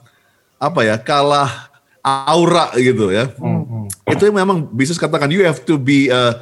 apa 0.59 0.83
ya, 0.83 0.99
kalah 0.99 1.71
aura 2.03 2.75
gitu 2.75 3.09
ya. 3.09 3.31
Hmm. 3.39 3.87
Itu 4.05 4.27
memang 4.29 4.67
bisa 4.75 4.93
katakan, 4.99 5.31
you 5.31 5.41
have 5.47 5.63
to 5.63 5.79
be 5.79 6.11
uh, 6.11 6.35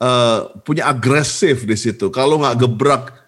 uh, 0.00 0.48
punya 0.64 0.88
agresif 0.88 1.68
di 1.68 1.76
situ. 1.76 2.08
Kalau 2.08 2.40
nggak 2.40 2.56
gebrak 2.66 3.20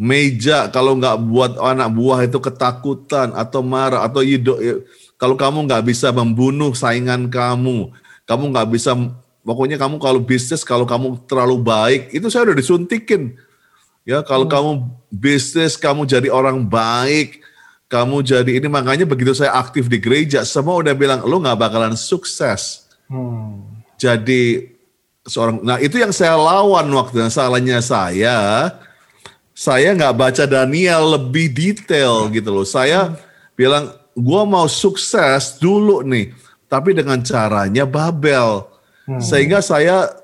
meja, 0.00 0.72
kalau 0.72 0.96
nggak 0.96 1.16
buat 1.28 1.52
anak 1.60 1.92
buah 1.92 2.24
itu 2.24 2.40
ketakutan 2.40 3.36
atau 3.36 3.60
marah 3.60 4.00
atau 4.08 4.24
you 4.24 4.40
do, 4.40 4.56
kalau 5.20 5.36
kamu 5.36 5.68
nggak 5.68 5.84
bisa 5.84 6.08
membunuh 6.08 6.72
saingan 6.72 7.28
kamu, 7.28 7.92
kamu 8.24 8.44
nggak 8.48 8.68
bisa, 8.72 8.96
pokoknya 9.44 9.76
kamu 9.76 10.00
kalau 10.00 10.16
bisnis, 10.16 10.64
kalau 10.64 10.88
kamu 10.88 11.20
terlalu 11.28 11.60
baik, 11.60 12.02
itu 12.16 12.32
saya 12.32 12.48
udah 12.48 12.56
disuntikin. 12.56 13.36
Ya, 14.08 14.24
kalau 14.24 14.48
hmm. 14.48 14.54
kamu 14.56 14.70
bisnis, 15.12 15.76
kamu 15.76 16.08
jadi 16.08 16.32
orang 16.32 16.64
baik, 16.64 17.44
kamu 17.90 18.22
jadi 18.22 18.62
ini 18.62 18.70
makanya 18.70 19.02
begitu 19.02 19.34
saya 19.34 19.58
aktif 19.58 19.90
di 19.90 19.98
gereja, 19.98 20.46
semua 20.46 20.78
udah 20.78 20.94
bilang 20.94 21.26
lo 21.26 21.42
nggak 21.42 21.58
bakalan 21.58 21.98
sukses. 21.98 22.86
Hmm. 23.10 23.66
Jadi 23.98 24.70
seorang, 25.26 25.58
nah 25.66 25.82
itu 25.82 25.98
yang 25.98 26.14
saya 26.14 26.38
lawan 26.38 26.86
waktu 26.94 27.26
salahnya 27.26 27.82
saya, 27.82 28.70
saya 29.50 29.90
nggak 29.98 30.14
baca 30.14 30.44
Daniel 30.46 31.18
lebih 31.18 31.50
detail 31.50 32.30
gitu 32.30 32.54
loh. 32.54 32.62
Saya 32.62 33.10
hmm. 33.10 33.18
bilang 33.58 33.90
gue 34.14 34.42
mau 34.46 34.70
sukses 34.70 35.58
dulu 35.58 36.06
nih, 36.06 36.30
tapi 36.70 36.94
dengan 36.94 37.18
caranya 37.26 37.90
Babel. 37.90 38.70
Hmm. 39.10 39.18
Sehingga 39.18 39.58
saya 39.58 40.14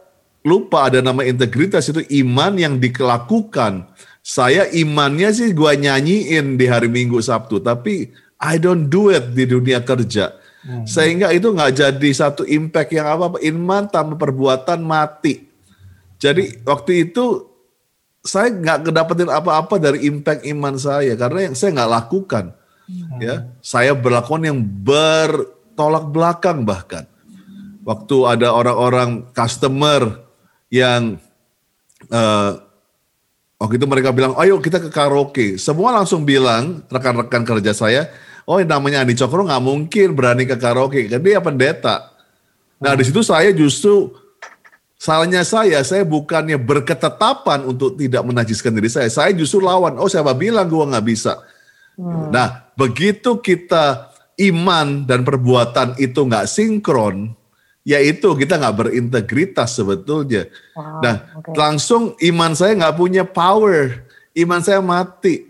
lupa 0.46 0.87
ada 0.87 1.02
nama 1.02 1.26
integritas 1.26 1.90
itu 1.90 2.06
iman 2.23 2.54
yang 2.54 2.78
dilakukan. 2.78 3.90
Saya 4.26 4.66
imannya 4.75 5.30
sih 5.30 5.54
gue 5.54 5.73
nyanyiin 5.87 6.59
di 6.59 6.66
hari 6.66 6.90
Minggu 6.90 7.23
Sabtu, 7.23 7.62
tapi 7.62 8.11
I 8.42 8.59
don't 8.59 8.90
do 8.90 9.14
it 9.14 9.30
di 9.30 9.47
dunia 9.47 9.87
kerja. 9.87 10.35
Hmm. 10.66 10.83
Sehingga 10.83 11.30
itu 11.30 11.54
nggak 11.54 11.78
jadi 11.78 12.11
satu 12.11 12.42
impact 12.42 12.90
yang 12.90 13.06
apa-apa. 13.06 13.38
Iman 13.47 13.87
tanpa 13.87 14.18
perbuatan 14.18 14.83
mati. 14.83 15.47
Jadi 16.18 16.59
waktu 16.66 17.06
itu 17.06 17.47
saya 18.26 18.50
nggak 18.50 18.90
kedapetin 18.90 19.30
apa-apa 19.30 19.78
dari 19.78 20.11
impact 20.11 20.42
iman 20.50 20.75
saya 20.75 21.14
karena 21.14 21.47
yang 21.47 21.54
saya 21.54 21.71
nggak 21.78 21.92
lakukan. 22.02 22.45
Hmm. 22.90 23.23
Ya, 23.23 23.47
saya 23.62 23.95
berlakuan 23.95 24.42
yang 24.42 24.59
bertolak 24.59 26.11
belakang 26.11 26.66
bahkan. 26.66 27.06
Waktu 27.87 28.16
ada 28.26 28.50
orang-orang 28.50 29.31
customer 29.31 30.18
yang 30.66 31.22
uh, 32.11 32.65
waktu 33.57 33.81
itu 33.81 33.87
mereka 33.88 34.12
bilang, 34.12 34.37
ayo 34.37 34.61
kita 34.61 34.81
ke 34.81 34.90
karaoke. 34.92 35.57
Semua 35.57 35.92
langsung 35.97 36.25
bilang, 36.25 36.85
rekan-rekan 36.88 37.42
kerja 37.45 37.73
saya, 37.73 38.09
oh 38.45 38.61
namanya 38.61 39.03
Andi 39.03 39.16
Cokro 39.16 39.45
nggak 39.45 39.64
mungkin 39.64 40.12
berani 40.12 40.45
ke 40.45 40.57
karaoke, 40.57 41.09
kan 41.09 41.21
dia 41.21 41.40
pendeta. 41.40 42.12
Nah 42.77 42.92
di 42.92 43.05
situ 43.09 43.25
saya 43.25 43.51
justru 43.57 44.12
salahnya 44.97 45.45
saya, 45.45 45.81
saya 45.85 46.05
bukannya 46.05 46.61
berketetapan 46.61 47.64
untuk 47.64 47.97
tidak 47.97 48.25
menajiskan 48.25 48.73
diri 48.77 48.88
saya. 48.92 49.09
Saya 49.09 49.33
justru 49.33 49.64
lawan, 49.64 49.97
oh 49.97 50.09
siapa 50.09 50.37
bilang 50.37 50.69
gue 50.69 50.85
nggak 50.85 51.07
bisa. 51.07 51.40
Hmm. 51.97 52.29
Nah, 52.29 52.69
begitu 52.77 53.40
kita 53.40 54.12
iman 54.37 55.09
dan 55.09 55.25
perbuatan 55.25 55.97
itu 55.97 56.21
nggak 56.29 56.45
sinkron, 56.45 57.33
yaitu 57.87 58.35
kita 58.35 58.59
nggak 58.59 58.77
berintegritas 58.83 59.79
sebetulnya. 59.79 60.51
Wow, 60.75 61.07
nah, 61.07 61.16
okay. 61.38 61.55
langsung 61.55 62.18
iman 62.18 62.53
saya 62.59 62.75
nggak 62.75 62.96
punya 62.99 63.22
power, 63.22 64.03
iman 64.35 64.59
saya 64.59 64.83
mati. 64.83 65.46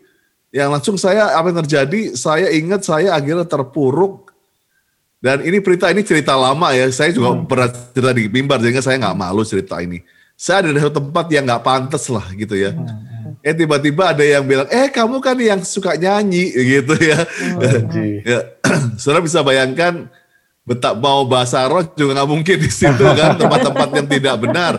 Yang 0.53 0.69
langsung 0.69 0.97
saya 1.01 1.33
apa 1.33 1.49
yang 1.49 1.65
terjadi? 1.65 2.01
Saya 2.13 2.53
ingat 2.53 2.85
saya 2.85 3.17
akhirnya 3.17 3.49
terpuruk. 3.49 4.29
Dan 5.17 5.49
ini 5.49 5.65
cerita 5.65 5.89
ini 5.89 6.05
cerita 6.05 6.37
lama 6.37 6.77
ya. 6.77 6.85
Saya 6.93 7.09
juga 7.17 7.33
hmm. 7.33 7.49
pernah 7.49 7.69
cerita 7.73 8.13
di 8.13 8.29
mimbar, 8.29 8.61
sehingga 8.61 8.85
saya 8.85 9.01
nggak 9.01 9.17
malu 9.17 9.41
cerita 9.41 9.81
ini. 9.81 10.05
Saya 10.37 10.69
ada 10.69 10.77
di 10.77 10.81
satu 10.85 11.01
tempat 11.01 11.27
yang 11.33 11.49
nggak 11.49 11.65
pantas 11.65 12.05
lah 12.13 12.29
gitu 12.37 12.53
ya. 12.53 12.77
Hmm 12.77 13.17
eh 13.47 13.55
tiba-tiba 13.55 14.11
ada 14.11 14.27
yang 14.27 14.43
bilang, 14.43 14.67
eh 14.75 14.91
kamu 14.91 15.23
kan 15.23 15.39
yang 15.39 15.63
suka 15.63 15.95
nyanyi 15.95 16.51
gitu 16.51 16.99
ya. 16.99 17.23
Oh, 17.55 18.03
ya. 18.35 18.41
Saudara 18.99 19.23
bisa 19.23 19.47
bayangkan 19.47 20.11
betak 20.67 20.99
mau 20.99 21.23
bahasa 21.23 21.63
roh 21.71 21.87
juga 21.95 22.19
nggak 22.19 22.29
mungkin 22.29 22.57
di 22.59 22.71
situ 22.71 23.05
kan 23.15 23.39
tempat-tempat 23.39 23.89
yang 23.95 24.07
tidak 24.11 24.35
benar. 24.43 24.75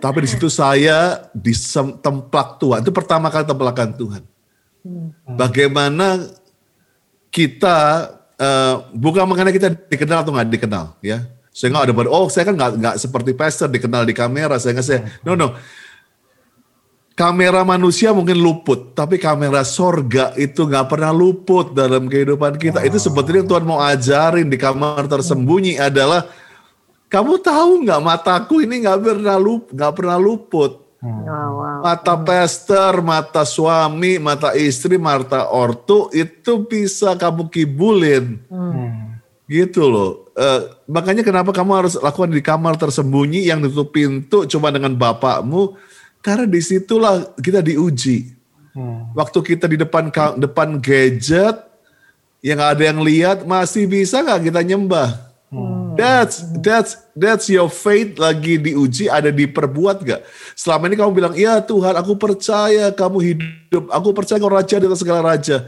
Tapi 0.00 0.18
di 0.24 0.28
situ 0.30 0.48
saya 0.48 1.28
di 1.36 1.52
tempat 2.00 2.56
Tuhan. 2.56 2.80
Itu 2.80 2.94
pertama 2.94 3.28
kali 3.28 3.44
templakan 3.44 3.92
Tuhan. 3.92 4.22
Hmm. 4.80 5.12
Bagaimana 5.36 6.24
kita 7.28 8.08
uh, 8.40 8.74
bukan 8.96 9.28
mengenai 9.28 9.52
kita 9.52 9.76
dikenal 9.76 10.24
atau 10.24 10.32
nggak 10.32 10.48
dikenal 10.48 10.96
ya. 11.04 11.28
Sehingga 11.52 11.84
ada 11.84 11.92
oh 12.08 12.30
saya 12.30 12.48
kan 12.48 12.54
nggak 12.56 12.72
nggak 12.80 12.96
seperti 12.96 13.36
pastor 13.36 13.68
dikenal 13.68 14.06
di 14.06 14.14
kamera 14.14 14.56
sehingga 14.56 14.80
saya 14.80 15.04
no 15.26 15.34
no 15.34 15.52
kamera 17.20 17.60
manusia 17.68 18.16
mungkin 18.16 18.40
luput, 18.40 18.96
tapi 18.96 19.20
kamera 19.20 19.60
sorga 19.60 20.32
itu 20.40 20.64
nggak 20.64 20.88
pernah 20.88 21.12
luput 21.12 21.76
dalam 21.76 22.08
kehidupan 22.08 22.56
kita. 22.56 22.80
Wow. 22.80 22.88
Itu 22.88 22.96
sebetulnya 22.96 23.44
Tuhan 23.44 23.64
mau 23.68 23.76
ajarin 23.84 24.48
di 24.48 24.56
kamar 24.56 25.04
tersembunyi 25.04 25.76
adalah 25.76 26.24
kamu 27.12 27.44
tahu 27.44 27.84
nggak 27.84 28.00
mataku 28.00 28.64
ini 28.64 28.80
nggak 28.80 29.04
pernah 29.04 29.36
lup, 29.36 29.68
nggak 29.68 29.92
pernah 29.92 30.16
luput. 30.16 30.80
Hmm. 31.00 31.24
Mata 31.84 32.16
pastor, 32.16 33.04
mata 33.04 33.44
suami, 33.44 34.16
mata 34.16 34.56
istri, 34.56 34.96
mata 34.96 35.48
ortu 35.52 36.08
itu 36.16 36.64
bisa 36.64 37.12
kamu 37.20 37.52
kibulin. 37.52 38.40
Hmm. 38.48 39.20
Gitu 39.44 39.84
loh. 39.84 40.32
Uh, 40.32 40.72
makanya 40.88 41.20
kenapa 41.20 41.52
kamu 41.52 41.84
harus 41.84 42.00
lakukan 42.00 42.32
di 42.32 42.40
kamar 42.40 42.80
tersembunyi 42.80 43.44
yang 43.44 43.60
ditutup 43.60 43.92
pintu 43.92 44.48
cuma 44.48 44.72
dengan 44.72 44.96
bapakmu 44.96 45.76
karena 46.20 46.46
di 46.48 46.60
situlah 46.60 47.32
kita 47.40 47.64
diuji. 47.64 48.36
Hmm. 48.70 49.10
Waktu 49.18 49.38
kita 49.42 49.66
di 49.66 49.76
depan 49.80 50.14
depan 50.38 50.78
gadget 50.78 51.58
yang 52.40 52.62
ada 52.62 52.80
yang 52.80 53.02
lihat 53.02 53.42
masih 53.42 53.90
bisa 53.90 54.22
nggak 54.22 54.52
kita 54.52 54.60
nyembah? 54.62 55.10
Hmm. 55.50 55.98
That's 55.98 56.46
that's 56.62 56.92
that's 57.18 57.50
your 57.50 57.66
faith 57.66 58.16
lagi 58.16 58.56
diuji 58.56 59.10
ada 59.10 59.34
diperbuat 59.34 60.06
gak? 60.06 60.22
Selama 60.54 60.86
ini 60.86 60.96
kamu 60.96 61.12
bilang 61.12 61.34
iya 61.34 61.58
Tuhan 61.58 61.98
aku 61.98 62.14
percaya 62.14 62.94
kamu 62.94 63.18
hidup, 63.18 63.84
aku 63.90 64.08
percaya 64.14 64.38
kau 64.38 64.48
raja 64.48 64.78
di 64.78 64.86
atas 64.86 65.02
segala 65.02 65.20
raja. 65.34 65.66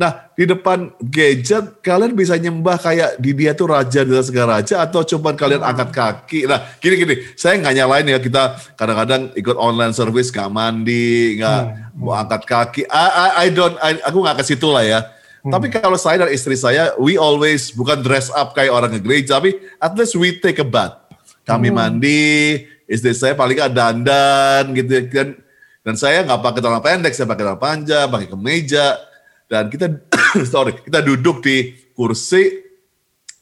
Nah, 0.00 0.32
di 0.32 0.48
depan 0.48 0.96
gadget 0.96 1.84
kalian 1.84 2.16
bisa 2.16 2.32
nyembah 2.40 2.80
kayak 2.80 3.20
di 3.20 3.36
dia 3.36 3.52
tuh 3.52 3.68
raja 3.68 4.00
di 4.00 4.16
segala 4.24 4.56
raja 4.56 4.80
atau 4.80 5.04
coba 5.04 5.36
kalian 5.36 5.60
angkat 5.60 5.92
kaki. 5.92 6.48
Nah, 6.48 6.64
gini-gini, 6.80 7.20
saya 7.36 7.60
nggak 7.60 7.74
nyalain 7.76 8.08
ya 8.08 8.16
kita 8.16 8.56
kadang-kadang 8.80 9.28
ikut 9.36 9.60
online 9.60 9.92
service 9.92 10.32
nggak 10.32 10.48
mandi, 10.48 11.36
nggak 11.36 11.60
hmm. 11.60 12.00
mau 12.00 12.16
angkat 12.16 12.48
kaki. 12.48 12.82
I, 12.88 12.96
I, 13.12 13.28
I 13.44 13.46
don't, 13.52 13.76
I, 13.76 14.00
aku 14.00 14.24
nggak 14.24 14.40
ke 14.40 14.44
situ 14.48 14.72
lah 14.72 14.88
ya. 14.88 15.04
Hmm. 15.44 15.52
Tapi 15.52 15.68
kalau 15.68 16.00
saya 16.00 16.24
dan 16.24 16.32
istri 16.32 16.56
saya, 16.56 16.96
we 16.96 17.20
always 17.20 17.68
bukan 17.68 18.00
dress 18.00 18.32
up 18.32 18.56
kayak 18.56 18.72
orang 18.72 18.96
ke 18.96 19.04
gereja, 19.04 19.36
tapi 19.36 19.60
at 19.76 19.92
least 20.00 20.16
we 20.16 20.40
take 20.40 20.56
a 20.56 20.64
bath. 20.64 20.96
Kami 21.44 21.68
hmm. 21.68 21.76
mandi, 21.76 22.64
istri 22.88 23.12
saya 23.12 23.36
paling 23.36 23.60
ada 23.60 23.92
dandan 23.92 24.72
gitu 24.72 25.12
kan. 25.12 25.36
Dan 25.84 25.94
saya 26.00 26.24
nggak 26.24 26.40
pakai 26.40 26.60
celana 26.64 26.80
pendek, 26.80 27.12
saya 27.12 27.28
pakai 27.28 27.44
celana 27.44 27.60
panjang, 27.60 28.08
pakai 28.08 28.28
kemeja 28.32 29.09
dan 29.50 29.66
kita 29.66 29.90
sorry 30.52 30.78
kita 30.78 31.02
duduk 31.02 31.42
di 31.42 31.74
kursi 31.90 32.62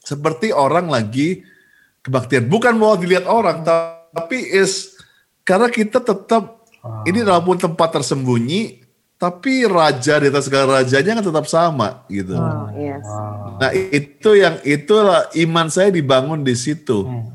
seperti 0.01 0.49
orang 0.49 0.89
lagi 0.89 1.45
kebaktian 2.01 2.49
bukan 2.49 2.73
mau 2.73 2.97
dilihat 2.97 3.29
orang 3.29 3.61
tapi 3.61 4.41
is 4.41 4.97
karena 5.45 5.69
kita 5.69 6.01
tetap 6.01 6.65
oh. 6.81 7.05
ini 7.05 7.21
walaupun 7.21 7.61
tempat 7.61 8.01
tersembunyi 8.01 8.81
tapi 9.19 9.67
raja 9.67 10.15
di 10.17 10.31
atas 10.31 10.47
segala 10.47 10.79
rajanya 10.79 11.19
kan 11.19 11.25
tetap 11.27 11.45
sama 11.51 12.07
gitu. 12.07 12.39
Oh, 12.39 12.71
yes. 12.71 13.03
Nah 13.59 13.75
itu 13.75 14.31
yang 14.39 14.63
itulah 14.63 15.27
iman 15.35 15.67
saya 15.67 15.91
dibangun 15.91 16.41
di 16.41 16.55
situ. 16.55 17.03
Hmm. 17.03 17.27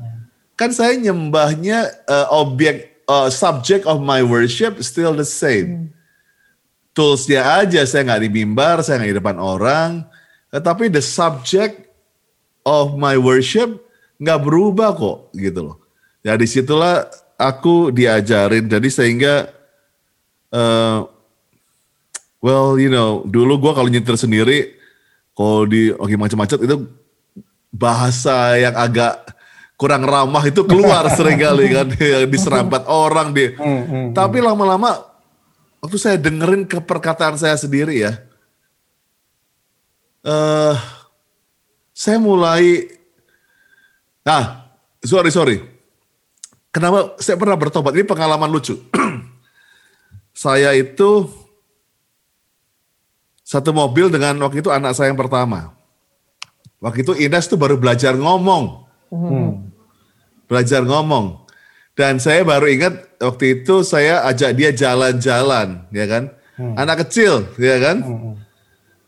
kan 0.55 0.71
saya 0.71 0.95
nyembahnya 0.95 2.07
uh, 2.07 2.31
objek 2.31 3.03
uh, 3.11 3.27
subject 3.27 3.83
of 3.85 4.01
my 4.01 4.25
worship 4.25 4.81
still 4.81 5.13
the 5.13 5.27
same. 5.27 5.93
Toolsnya 6.95 7.59
aja. 7.59 7.83
Saya 7.83 8.07
nggak 8.07 8.23
di 8.23 8.29
mimbar, 8.31 8.79
saya 8.79 9.03
nggak 9.03 9.11
di 9.11 9.19
depan 9.19 9.37
orang, 9.37 10.07
tetapi 10.47 10.87
the 10.87 11.03
subject 11.03 11.91
of 12.63 12.95
my 12.95 13.19
worship 13.19 13.83
nggak 14.15 14.39
berubah 14.39 14.95
kok 14.95 15.35
gitu 15.35 15.59
loh. 15.71 15.77
Ya 16.23 16.39
di 16.39 16.47
situlah 16.47 17.05
aku 17.35 17.91
diajarin. 17.91 18.71
Jadi 18.71 18.87
sehingga 18.87 19.51
uh, 20.55 21.03
well 22.39 22.79
you 22.79 22.87
know 22.87 23.21
dulu 23.27 23.59
gue 23.59 23.71
kalau 23.75 23.89
nyetir 23.91 24.15
sendiri 24.15 24.79
kalau 25.35 25.67
di 25.67 25.91
oke 25.91 26.15
macam-macam 26.15 26.57
itu 26.63 26.75
bahasa 27.75 28.55
yang 28.55 28.71
agak 28.79 29.35
kurang 29.75 30.07
ramah 30.07 30.47
itu 30.47 30.63
keluar 30.63 31.11
sering 31.19 31.37
kali 31.43 31.75
kan. 31.75 31.91
Yang 31.91 32.31
diserampat 32.31 32.87
orang 32.87 33.35
di 33.35 33.51
Hmm, 33.51 33.83
hmm, 33.83 34.05
tapi 34.15 34.39
lama-lama 34.39 35.14
waktu 35.85 35.97
saya 36.01 36.17
dengerin 36.17 36.65
ke 36.65 36.81
perkataan 36.81 37.37
saya 37.37 37.53
sendiri 37.53 38.01
ya 38.01 38.17
eh 40.25 40.75
saya 41.93 42.17
mulai 42.17 42.89
nah 44.25 44.65
sorry 45.05 45.29
sorry. 45.29 45.57
Kenapa 46.75 47.15
saya 47.23 47.39
pernah 47.39 47.55
bertobat? 47.55 47.95
Ini 47.95 48.03
pengalaman 48.03 48.51
lucu. 48.51 48.75
Saya 50.35 50.75
itu 50.75 51.31
satu 53.47 53.71
mobil 53.71 54.11
dengan 54.11 54.35
waktu 54.43 54.59
itu 54.59 54.67
anak 54.67 54.91
saya 54.91 55.07
yang 55.07 55.15
pertama. 55.15 55.71
Waktu 56.83 57.07
itu 57.07 57.15
Ines 57.15 57.47
tuh 57.47 57.55
baru 57.55 57.79
belajar 57.79 58.11
ngomong. 58.19 58.83
Hmm. 59.15 59.71
belajar 60.51 60.83
ngomong. 60.83 61.44
Dan 61.95 62.19
saya 62.19 62.43
baru 62.43 62.67
ingat 62.67 63.07
waktu 63.23 63.63
itu 63.63 63.79
saya 63.87 64.27
ajak 64.27 64.51
dia 64.59 64.75
jalan-jalan, 64.75 65.87
ya 65.95 66.05
kan? 66.05 66.23
Anak 66.75 67.07
kecil, 67.07 67.47
ya 67.55 67.79
kan? 67.79 68.03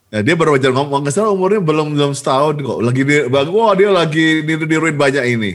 Ya, 0.07 0.23
dia 0.23 0.39
baru 0.39 0.55
belajar 0.55 0.71
ngomong, 0.71 1.03
nggak 1.03 1.11
salah 1.11 1.35
umurnya 1.35 1.59
belum 1.59 1.91
belum 1.91 2.15
setahun 2.15 2.63
kok. 2.63 2.79
Lagi 2.79 3.03
di, 3.03 3.27
bang, 3.27 3.51
wah 3.51 3.75
dia 3.75 3.91
lagi 3.91 4.39
niru-niruin 4.39 4.95
banyak 4.95 5.25
ini. 5.35 5.51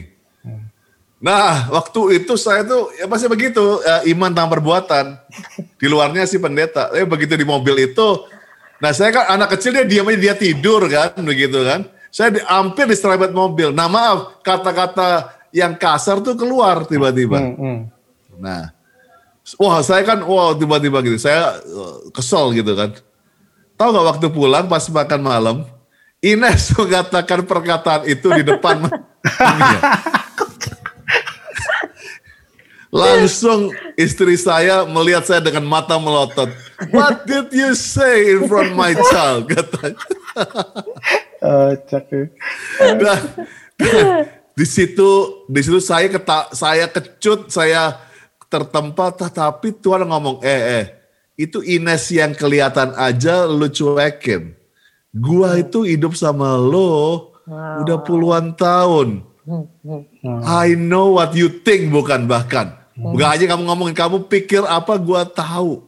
Nah, 1.23 1.73
waktu 1.73 2.21
itu 2.21 2.37
saya 2.37 2.61
tuh 2.67 2.93
ya 2.93 3.09
pasti 3.09 3.25
begitu, 3.25 3.81
ya, 3.81 4.05
iman 4.13 4.29
tanpa 4.29 4.59
perbuatan. 4.59 5.17
Di 5.81 5.89
luarnya 5.89 6.29
sih 6.29 6.37
pendeta. 6.37 6.93
Tapi 6.93 7.07
begitu 7.07 7.33
di 7.33 7.47
mobil 7.47 7.75
itu, 7.91 8.27
nah 8.79 8.91
saya 8.91 9.11
kan 9.11 9.35
anak 9.35 9.55
kecil 9.57 9.75
dia 9.75 9.87
diam 9.87 10.07
aja 10.07 10.19
dia 10.19 10.35
tidur 10.35 10.85
kan, 10.85 11.15
begitu 11.23 11.59
kan. 11.63 11.87
Saya 12.13 12.29
di, 12.29 12.39
hampir 12.45 12.85
diserempet 12.85 13.33
mobil. 13.33 13.73
Nah 13.73 13.89
maaf, 13.89 14.39
kata-kata 14.45 15.33
yang 15.53 15.77
kasar 15.77 16.19
tuh 16.25 16.33
keluar 16.33 16.83
tiba-tiba. 16.89 17.37
Hmm, 17.37 17.55
hmm. 17.55 17.79
Nah, 18.41 18.73
wah 19.61 19.79
saya 19.85 20.01
kan, 20.01 20.25
wah 20.25 20.57
tiba-tiba 20.57 21.05
gitu, 21.05 21.21
saya 21.21 21.61
uh, 21.61 22.09
kesel 22.09 22.57
gitu 22.57 22.73
kan. 22.73 22.97
Tahu 23.77 23.89
nggak 23.93 24.07
waktu 24.17 24.27
pulang 24.33 24.65
pas 24.65 24.81
makan 24.89 25.21
malam, 25.21 25.57
Ines 26.25 26.73
mengatakan 26.79 27.45
perkataan 27.45 28.09
itu 28.09 28.27
di 28.33 28.43
depan. 28.43 28.89
Iya. 29.29 29.79
Langsung 32.93 33.73
istri 33.97 34.37
saya 34.37 34.85
melihat 34.85 35.25
saya 35.25 35.41
dengan 35.41 35.65
mata 35.65 35.97
melotot. 35.97 36.45
What 36.93 37.25
did 37.25 37.49
you 37.49 37.73
say 37.73 38.37
in 38.37 38.45
front 38.45 38.69
of 38.69 38.77
my 38.77 38.93
child? 39.09 39.49
Katanya. 39.49 39.97
Kocak 41.41 42.05
ya. 42.13 42.23
Dan, 43.01 43.21
dan 43.81 44.05
di 44.53 44.65
situ 44.65 45.43
di 45.49 45.61
situ 45.65 45.81
saya 45.81 46.07
keta, 46.09 46.53
saya 46.53 46.85
kecut, 46.85 47.49
saya 47.49 47.97
tertempat 48.49 49.33
tapi 49.33 49.73
Tuhan 49.73 50.05
ngomong, 50.05 50.45
"Eh 50.45 50.61
eh, 50.81 50.85
itu 51.33 51.65
Ines 51.65 52.05
yang 52.13 52.37
kelihatan 52.37 52.93
aja 52.93 53.49
lu 53.49 53.65
cuekin. 53.65 54.53
Gua 55.13 55.57
itu 55.57 55.85
hidup 55.85 56.13
sama 56.13 56.57
lo 56.57 57.33
udah 57.81 57.97
puluhan 58.01 58.53
tahun. 58.53 59.25
I 60.45 60.77
know 60.77 61.19
what 61.19 61.33
you 61.35 61.49
think 61.49 61.89
bukan 61.89 62.29
bahkan. 62.29 62.77
Bukan 62.93 63.25
aja 63.25 63.43
kamu 63.49 63.65
ngomongin 63.65 63.97
kamu 63.97 64.29
pikir 64.29 64.61
apa 64.65 64.97
gua 65.01 65.25
tahu. 65.25 65.81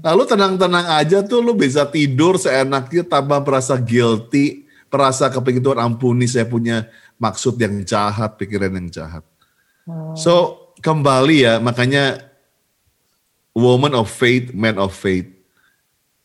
Lalu 0.00 0.22
tenang-tenang 0.24 0.86
aja 0.98 1.20
tuh 1.20 1.44
lu 1.44 1.52
bisa 1.52 1.84
tidur 1.86 2.40
seenaknya 2.40 3.04
tanpa 3.04 3.38
merasa 3.38 3.76
guilty, 3.76 4.64
merasa 4.90 5.30
kepingin 5.30 5.62
Tuhan 5.62 5.80
ampuni 5.80 6.26
saya 6.26 6.44
punya 6.44 6.90
maksud 7.16 7.56
yang 7.56 7.80
jahat, 7.86 8.34
pikiran 8.36 8.74
yang 8.74 8.90
jahat. 8.90 9.24
So 10.18 10.58
kembali 10.82 11.46
ya 11.46 11.54
makanya 11.62 12.22
woman 13.54 13.94
of 13.94 14.10
faith, 14.10 14.50
man 14.50 14.76
of 14.76 14.92
faith. 14.92 15.30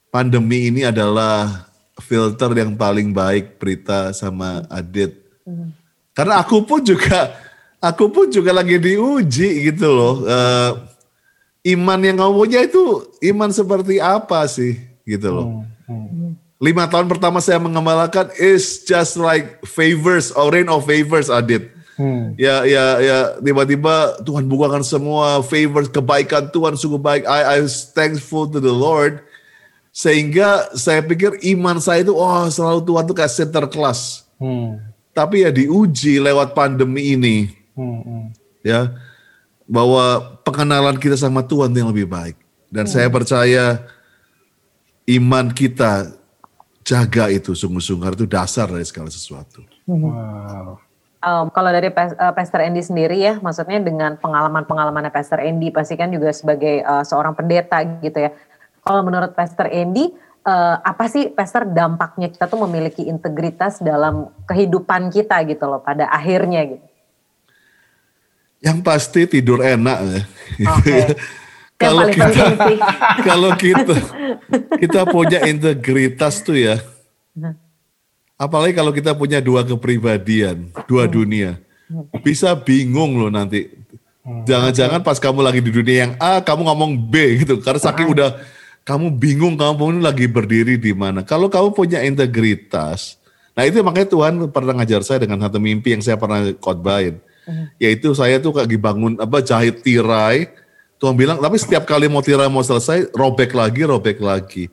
Pandemi 0.10 0.72
ini 0.72 0.82
adalah 0.88 1.68
filter 2.00 2.52
yang 2.56 2.76
paling 2.76 3.12
baik 3.12 3.60
Prita 3.60 4.12
sama 4.12 4.64
Adit. 4.72 5.16
Karena 6.16 6.40
aku 6.40 6.64
pun 6.64 6.80
juga 6.80 7.36
aku 7.84 8.08
pun 8.08 8.32
juga 8.32 8.56
lagi 8.56 8.80
diuji 8.80 9.70
gitu 9.72 9.88
loh. 9.92 10.16
Eh, 10.24 10.72
iman 11.76 12.00
yang 12.00 12.18
kamu 12.22 12.34
punya 12.34 12.60
itu 12.64 13.04
iman 13.34 13.52
seperti 13.52 14.00
apa 14.00 14.48
sih 14.48 14.80
gitu 15.04 15.30
loh. 15.30 15.48
Lima 16.56 16.88
tahun 16.88 17.12
pertama 17.12 17.44
saya 17.44 17.60
mengembalakan 17.60 18.32
is 18.40 18.88
just 18.88 19.20
like 19.20 19.60
favors 19.68 20.32
or 20.32 20.52
rain 20.52 20.72
of 20.72 20.88
favors 20.88 21.28
Adit. 21.28 21.72
Hmm. 21.96 22.36
Ya 22.36 22.64
ya 22.68 23.00
ya 23.00 23.18
tiba-tiba 23.40 24.20
Tuhan 24.24 24.48
bukakan 24.48 24.84
semua 24.84 25.40
favors 25.44 25.92
kebaikan 25.92 26.52
Tuhan 26.52 26.80
sungguh 26.80 27.00
baik. 27.00 27.24
I 27.28 27.60
I 27.60 27.64
was 27.64 27.92
thankful 27.92 28.48
to 28.52 28.60
the 28.64 28.72
Lord. 28.72 29.24
Sehingga 29.96 30.76
saya 30.76 31.00
pikir 31.00 31.40
iman 31.56 31.80
saya 31.80 32.04
itu 32.04 32.12
wah 32.12 32.52
selalu 32.52 32.84
Tuhan 32.84 33.04
tuh 33.08 33.16
center 33.32 33.64
class. 33.72 34.28
Hmm. 34.36 34.80
Tapi 35.16 35.48
ya 35.48 35.52
diuji 35.56 36.20
lewat 36.20 36.52
pandemi 36.52 37.16
ini 37.16 37.66
Hmm. 37.76 38.00
hmm. 38.08 38.26
ya 38.64 38.96
bahwa 39.68 40.40
pengenalan 40.48 40.96
kita 40.96 41.20
sama 41.20 41.44
Tuhan 41.44 41.76
yang 41.76 41.92
lebih 41.92 42.08
baik 42.08 42.40
dan 42.72 42.88
saya 42.88 43.12
percaya 43.12 43.84
iman 45.04 45.52
kita 45.52 46.16
jaga 46.86 47.34
itu 47.34 47.58
sungguh-sungguh 47.58 48.14
itu 48.14 48.26
dasar 48.30 48.70
dari 48.70 48.86
segala 48.86 49.10
sesuatu. 49.10 49.66
Wow. 49.90 50.78
Um, 51.26 51.50
kalau 51.50 51.74
dari 51.74 51.90
uh, 51.90 52.34
Pastor 52.38 52.62
Andy 52.62 52.86
sendiri 52.86 53.18
ya, 53.18 53.42
maksudnya 53.42 53.82
dengan 53.82 54.14
pengalaman-pengalamannya 54.22 55.10
Pastor 55.10 55.42
Andy, 55.42 55.74
pasti 55.74 55.98
kan 55.98 56.14
juga 56.14 56.30
sebagai 56.30 56.86
uh, 56.86 57.02
seorang 57.02 57.34
pendeta 57.34 57.82
gitu 57.82 58.30
ya. 58.30 58.30
Kalau 58.86 59.02
menurut 59.02 59.34
Pastor 59.34 59.66
Andy, 59.74 60.14
uh, 60.46 60.78
apa 60.86 61.10
sih 61.10 61.34
Pastor 61.34 61.66
dampaknya 61.66 62.30
kita 62.30 62.46
tuh 62.46 62.62
memiliki 62.70 63.10
integritas 63.10 63.82
dalam 63.82 64.30
kehidupan 64.46 65.10
kita 65.10 65.42
gitu 65.50 65.66
loh 65.66 65.82
pada 65.82 66.06
akhirnya 66.14 66.62
gitu. 66.70 66.86
Yang 68.62 68.80
pasti 68.86 69.22
tidur 69.26 69.66
enak 69.66 69.98
ya. 70.06 70.22
Oke. 70.78 70.98
Kalau 71.76 72.08
kita 72.08 72.56
penting 72.56 72.80
kalau 73.28 73.50
kita 73.60 73.96
kita 74.80 75.02
punya 75.12 75.40
integritas 75.44 76.40
tuh 76.40 76.56
ya. 76.56 76.80
Apalagi 78.36 78.76
kalau 78.76 78.92
kita 78.92 79.16
punya 79.16 79.40
dua 79.40 79.64
kepribadian, 79.64 80.72
dua 80.88 81.08
dunia. 81.08 81.60
Bisa 82.24 82.52
bingung 82.56 83.16
loh 83.16 83.32
nanti. 83.32 83.72
Jangan-jangan 84.26 85.06
pas 85.06 85.22
kamu 85.22 85.40
lagi 85.46 85.62
di 85.62 85.70
dunia 85.70 85.98
yang 86.10 86.14
A, 86.18 86.42
kamu 86.42 86.66
ngomong 86.66 86.92
B 86.98 87.46
gitu. 87.46 87.62
Karena 87.62 87.80
saking 87.80 88.10
udah 88.10 88.42
kamu 88.82 89.14
bingung 89.18 89.56
kamu 89.58 89.98
ini 89.98 90.02
lagi 90.02 90.26
berdiri 90.26 90.76
di 90.82 90.92
mana. 90.92 91.22
Kalau 91.22 91.46
kamu 91.46 91.74
punya 91.78 92.02
integritas, 92.02 93.22
nah 93.54 93.66
itu 93.66 93.86
makanya 93.86 94.10
Tuhan 94.10 94.34
pernah 94.50 94.82
ngajar 94.82 95.02
saya 95.06 95.22
dengan 95.22 95.42
satu 95.46 95.62
mimpi 95.62 95.94
yang 95.94 96.02
saya 96.02 96.18
pernah 96.18 96.42
khotbahin. 96.58 97.22
Yaitu 97.78 98.18
saya 98.18 98.42
tuh 98.42 98.54
kayak 98.58 98.70
dibangun 98.70 99.22
apa 99.22 99.42
jahit 99.46 99.86
tirai. 99.86 100.50
Tuhan 100.96 101.16
bilang, 101.16 101.38
tapi 101.44 101.60
setiap 101.60 101.84
kali 101.84 102.08
mau 102.08 102.24
tirai 102.24 102.48
mau 102.48 102.64
selesai, 102.64 103.12
robek 103.12 103.52
lagi, 103.52 103.84
robek 103.84 104.18
lagi. 104.24 104.72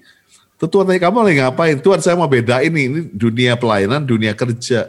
Tuh 0.55 0.71
Tuhan 0.71 0.87
tanya, 0.87 1.03
kamu 1.03 1.27
lagi 1.27 1.37
ngapain? 1.43 1.77
Tuhan 1.83 1.99
saya 1.99 2.15
mau 2.15 2.31
bedain 2.31 2.71
nih, 2.71 2.87
ini 2.87 3.01
dunia 3.11 3.59
pelayanan, 3.59 4.07
dunia 4.07 4.31
kerja. 4.31 4.87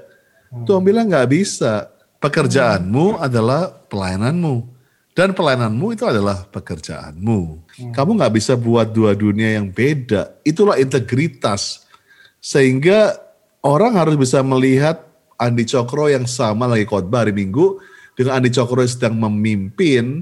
Tuhan 0.54 0.86
bilang 0.86 1.10
nggak 1.10 1.30
bisa. 1.34 1.90
Pekerjaanmu 2.22 3.18
adalah 3.18 3.74
pelayananmu. 3.90 4.70
Dan 5.14 5.34
pelayananmu 5.34 5.98
itu 5.98 6.06
adalah 6.06 6.46
pekerjaanmu. 6.50 7.66
Kamu 7.94 8.12
nggak 8.22 8.34
bisa 8.38 8.54
buat 8.54 8.94
dua 8.94 9.18
dunia 9.18 9.58
yang 9.58 9.74
beda. 9.74 10.38
Itulah 10.46 10.78
integritas. 10.78 11.90
Sehingga 12.38 13.18
orang 13.66 13.98
harus 13.98 14.14
bisa 14.14 14.46
melihat 14.46 15.02
Andi 15.42 15.66
Cokro 15.66 16.10
yang 16.10 16.30
sama 16.30 16.70
lagi 16.70 16.86
khotbah 16.86 17.26
hari 17.26 17.34
Minggu 17.34 17.82
dengan 18.14 18.38
Andi 18.38 18.54
Cokro 18.54 18.86
yang 18.86 18.94
sedang 18.94 19.16
memimpin 19.18 20.22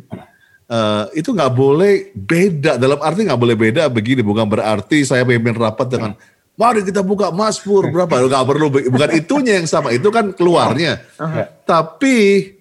eh, 0.72 1.06
itu 1.20 1.36
nggak 1.36 1.52
boleh 1.52 2.16
beda 2.16 2.80
dalam 2.80 3.00
arti 3.04 3.28
nggak 3.28 3.42
boleh 3.42 3.58
beda 3.60 3.92
begini 3.92 4.24
bukan 4.24 4.48
berarti 4.48 5.04
saya 5.04 5.28
pimpin 5.28 5.54
rapat 5.60 5.88
dengan 5.92 6.12
mari 6.56 6.88
kita 6.88 7.04
buka 7.04 7.36
Mazmur 7.36 7.92
berapa 7.92 8.24
nggak 8.24 8.46
perlu 8.48 8.68
bukan 8.72 9.12
itunya 9.12 9.60
yang 9.60 9.68
sama 9.68 9.92
itu 9.92 10.08
kan 10.08 10.32
keluarnya 10.32 11.04
Ya. 11.20 11.46
tapi 11.68 12.56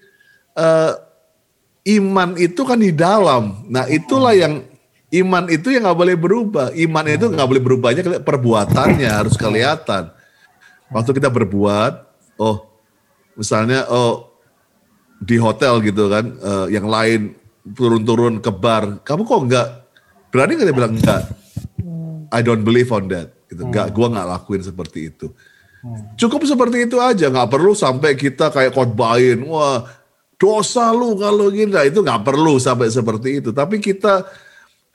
uh, 0.58 0.92
iman 1.86 2.36
itu 2.36 2.60
kan 2.66 2.78
di 2.80 2.92
dalam. 2.92 3.64
Nah 3.68 3.88
itulah 3.88 4.36
yang 4.36 4.64
iman 5.10 5.44
itu 5.48 5.72
yang 5.72 5.88
nggak 5.88 5.98
boleh 5.98 6.16
berubah. 6.16 6.66
Iman 6.76 7.06
itu 7.08 7.26
nggak 7.30 7.48
boleh 7.48 7.62
berubahnya 7.62 8.02
perbuatannya 8.20 9.08
harus 9.08 9.34
kelihatan. 9.34 10.12
Waktu 10.90 11.10
kita 11.16 11.30
berbuat, 11.30 11.92
oh 12.42 12.66
misalnya 13.38 13.86
oh 13.86 14.34
di 15.22 15.38
hotel 15.38 15.78
gitu 15.84 16.10
kan, 16.10 16.24
uh, 16.42 16.66
yang 16.66 16.88
lain 16.88 17.38
turun-turun 17.64 18.40
ke 18.40 18.50
bar, 18.52 19.04
kamu 19.04 19.22
kok 19.28 19.40
nggak 19.46 19.68
berani 20.32 20.52
nggak 20.56 20.68
dia 20.68 20.76
bilang 20.76 20.94
enggak? 20.96 21.22
I 22.30 22.40
don't 22.40 22.62
believe 22.62 22.88
on 22.94 23.10
that. 23.10 23.34
Gitu. 23.50 23.66
Enggak, 23.66 23.90
gua 23.90 24.06
nggak 24.08 24.28
lakuin 24.30 24.62
seperti 24.62 25.10
itu. 25.10 25.34
Cukup 26.20 26.44
seperti 26.44 26.84
itu 26.84 27.00
aja, 27.00 27.32
nggak 27.32 27.48
perlu 27.48 27.72
sampai 27.72 28.12
kita 28.12 28.52
kayak 28.52 28.76
khotbahin, 28.76 29.40
wah 29.48 29.88
dosa 30.36 30.92
lu 30.92 31.16
kalau 31.16 31.48
gini, 31.48 31.72
nah, 31.72 31.84
itu 31.84 32.04
nggak 32.04 32.20
perlu 32.20 32.60
sampai 32.60 32.92
seperti 32.92 33.40
itu. 33.40 33.50
Tapi 33.52 33.80
kita, 33.80 34.24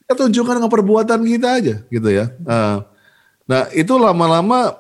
kita 0.06 0.13
tunjukkan 0.13 0.62
dengan 0.62 0.71
perbuatan 0.71 1.21
kita 1.25 1.47
aja, 1.58 1.75
gitu 1.89 2.10
ya. 2.10 2.30
Nah, 2.41 2.86
nah 3.49 3.65
itu 3.73 3.93
lama-lama 3.97 4.78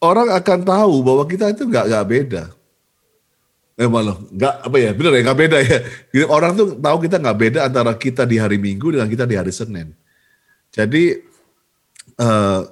orang 0.00 0.32
akan 0.32 0.60
tahu 0.64 0.94
bahwa 1.04 1.24
kita 1.28 1.52
itu 1.52 1.68
nggak 1.68 1.92
nggak 1.92 2.06
beda. 2.08 2.44
Eh 3.74 3.90
malah 3.90 4.14
nggak 4.30 4.54
apa 4.70 4.76
ya, 4.78 4.90
bener 4.94 5.12
ya 5.18 5.22
nggak 5.26 5.40
beda 5.42 5.58
ya. 5.66 5.78
Orang 6.30 6.54
tuh 6.54 6.78
tahu 6.78 6.96
kita 7.10 7.18
nggak 7.18 7.38
beda 7.38 7.58
antara 7.66 7.90
kita 7.98 8.22
di 8.22 8.38
hari 8.38 8.54
Minggu 8.54 8.94
dengan 8.94 9.10
kita 9.10 9.26
di 9.26 9.34
hari 9.34 9.50
Senin. 9.50 9.90
Jadi 10.70 11.18
uh, 12.22 12.62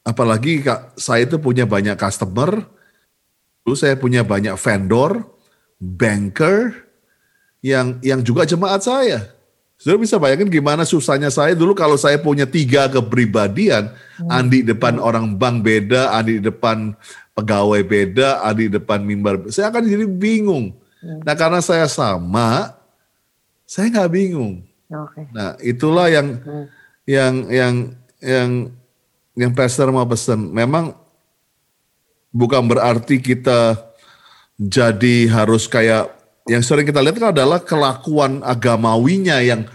apalagi 0.00 0.64
kak 0.64 0.96
saya 0.96 1.28
itu 1.28 1.36
punya 1.36 1.68
banyak 1.68 1.92
customer, 2.00 2.56
lalu 3.68 3.76
saya 3.76 4.00
punya 4.00 4.24
banyak 4.24 4.56
vendor, 4.56 5.28
banker 5.76 6.72
yang 7.60 8.00
yang 8.00 8.24
juga 8.24 8.48
jemaat 8.48 8.80
saya. 8.80 9.35
Sudah 9.76 10.00
bisa 10.00 10.16
bayangin 10.16 10.48
gimana 10.48 10.88
susahnya 10.88 11.28
saya 11.28 11.52
dulu 11.52 11.76
kalau 11.76 12.00
saya 12.00 12.16
punya 12.16 12.48
tiga 12.48 12.88
kepribadian, 12.88 13.92
hmm. 13.92 14.32
Andi 14.32 14.64
depan 14.64 14.96
orang 14.96 15.36
bank 15.36 15.60
beda, 15.60 16.16
Andi 16.16 16.40
depan 16.40 16.96
pegawai 17.36 17.84
beda, 17.84 18.40
Andi 18.40 18.72
depan 18.72 19.04
mimbar, 19.04 19.44
saya 19.52 19.68
akan 19.68 19.84
jadi 19.84 20.08
bingung. 20.08 20.72
Hmm. 21.04 21.20
Nah 21.20 21.36
karena 21.36 21.60
saya 21.60 21.84
sama, 21.92 22.72
saya 23.68 23.92
nggak 23.92 24.12
bingung. 24.16 24.64
Okay. 24.88 25.28
Nah 25.36 25.60
itulah 25.60 26.08
yang 26.08 26.40
hmm. 26.40 26.66
yang 27.04 27.34
yang 27.52 27.74
yang 28.24 28.50
yang 29.36 29.52
pastor 29.52 29.92
mau 29.92 30.08
pesan, 30.08 30.56
memang 30.56 30.96
bukan 32.32 32.64
berarti 32.64 33.20
kita 33.20 33.76
jadi 34.56 35.28
harus 35.28 35.68
kayak 35.68 36.15
yang 36.46 36.62
sering 36.62 36.86
kita 36.86 37.02
lihat 37.02 37.18
kan 37.18 37.30
adalah 37.34 37.58
kelakuan 37.58 38.38
agamawinya 38.46 39.42
yang 39.42 39.66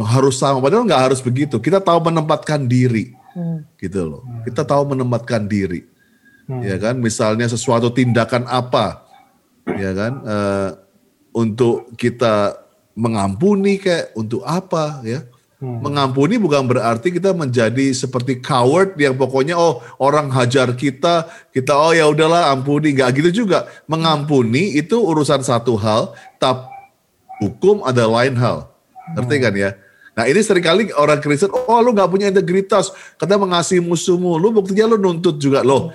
harus 0.00 0.40
sama. 0.40 0.58
Padahal 0.58 0.88
nggak 0.88 1.04
harus 1.12 1.20
begitu. 1.20 1.60
Kita 1.60 1.78
tahu 1.84 2.08
menempatkan 2.10 2.64
diri, 2.64 3.12
hmm. 3.36 3.76
gitu 3.78 4.00
loh. 4.08 4.22
Kita 4.48 4.64
tahu 4.64 4.96
menempatkan 4.96 5.44
diri, 5.44 5.84
hmm. 6.48 6.62
ya 6.64 6.76
kan. 6.80 6.96
Misalnya 6.96 7.46
sesuatu 7.46 7.92
tindakan 7.92 8.48
apa, 8.48 9.04
ya 9.76 9.92
kan, 9.92 10.12
uh, 10.24 10.70
untuk 11.36 11.92
kita 12.00 12.56
mengampuni 12.96 13.76
kayak 13.76 14.16
untuk 14.16 14.42
apa, 14.48 15.04
ya. 15.04 15.28
Hmm. 15.62 15.80
Mengampuni 15.80 16.34
bukan 16.36 16.66
berarti 16.66 17.14
kita 17.14 17.30
menjadi 17.30 17.94
seperti 17.94 18.42
coward 18.42 18.98
yang 18.98 19.14
pokoknya 19.14 19.54
oh 19.54 19.78
orang 20.02 20.26
hajar 20.34 20.74
kita, 20.74 21.30
kita 21.54 21.72
oh 21.72 21.94
ya 21.94 22.10
udahlah 22.10 22.50
ampuni, 22.50 22.92
nggak 22.92 23.22
gitu 23.22 23.46
juga. 23.46 23.70
Mengampuni 23.86 24.74
itu 24.74 24.98
urusan 24.98 25.46
satu 25.46 25.78
hal, 25.78 26.12
tapi 26.42 26.66
hukum 27.38 27.86
ada 27.86 28.04
lain 28.04 28.34
hal. 28.34 28.66
Ngerti 29.14 29.36
kan 29.40 29.54
ya? 29.54 29.70
Nah 30.14 30.24
ini 30.30 30.40
sering 30.42 30.62
kali 30.62 30.82
orang 30.94 31.18
Kristen, 31.18 31.50
oh 31.50 31.78
lu 31.82 31.90
nggak 31.94 32.10
punya 32.10 32.30
integritas, 32.30 32.90
kata 33.18 33.34
mengasihi 33.34 33.82
musuhmu, 33.82 34.38
lu 34.38 34.54
buktinya 34.54 34.94
lu 34.94 34.98
nuntut 34.98 35.38
juga 35.42 35.62
loh. 35.62 35.90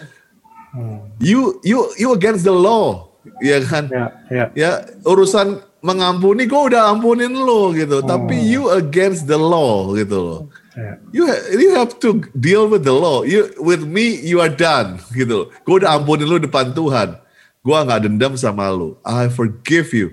Hmm. 0.76 1.08
You 1.20 1.60
you 1.68 1.88
you 2.00 2.10
against 2.16 2.48
the 2.48 2.56
law, 2.56 3.16
ya 3.44 3.60
kan? 3.64 3.88
Ya, 3.92 4.06
ya. 4.32 4.46
ya 4.56 4.72
urusan 5.08 5.69
mengampuni 5.80 6.44
gue 6.44 6.62
udah 6.76 6.92
ampunin 6.92 7.32
lo 7.32 7.72
gitu 7.72 8.04
oh. 8.04 8.06
tapi 8.06 8.36
you 8.36 8.68
against 8.76 9.32
the 9.32 9.40
law 9.40 9.96
gitu 9.96 10.18
loh 10.20 10.42
yeah. 10.76 11.00
you 11.16 11.24
you 11.56 11.72
have 11.72 11.96
to 12.04 12.20
deal 12.36 12.68
with 12.68 12.84
the 12.84 12.92
law 12.92 13.24
you 13.24 13.48
with 13.64 13.88
me 13.88 14.20
you 14.20 14.44
are 14.44 14.52
done 14.52 15.00
gitu 15.16 15.48
gue 15.64 15.76
udah 15.80 15.96
ampunin 15.96 16.28
lo 16.28 16.36
depan 16.36 16.76
Tuhan 16.76 17.16
gue 17.64 17.76
nggak 17.76 18.02
dendam 18.04 18.36
sama 18.36 18.68
lo 18.76 19.00
I 19.08 19.32
forgive 19.32 19.96
you 19.96 20.12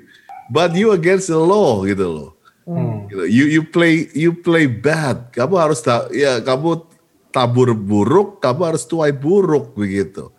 but 0.54 0.70
you 0.78 0.94
against 0.94 1.34
the 1.34 1.38
law 1.38 1.82
gitu 1.82 2.06
loh 2.06 2.30
hmm. 2.70 3.10
gitu. 3.10 3.24
you 3.26 3.44
you 3.58 3.62
play 3.66 4.06
you 4.14 4.38
play 4.38 4.70
bad 4.70 5.34
kamu 5.34 5.54
harus 5.58 5.82
ta 5.82 6.06
ya 6.14 6.38
kamu 6.46 6.86
tabur 7.34 7.74
buruk 7.74 8.38
kamu 8.38 8.74
harus 8.74 8.86
tuai 8.86 9.10
buruk 9.10 9.74
begitu 9.74 10.30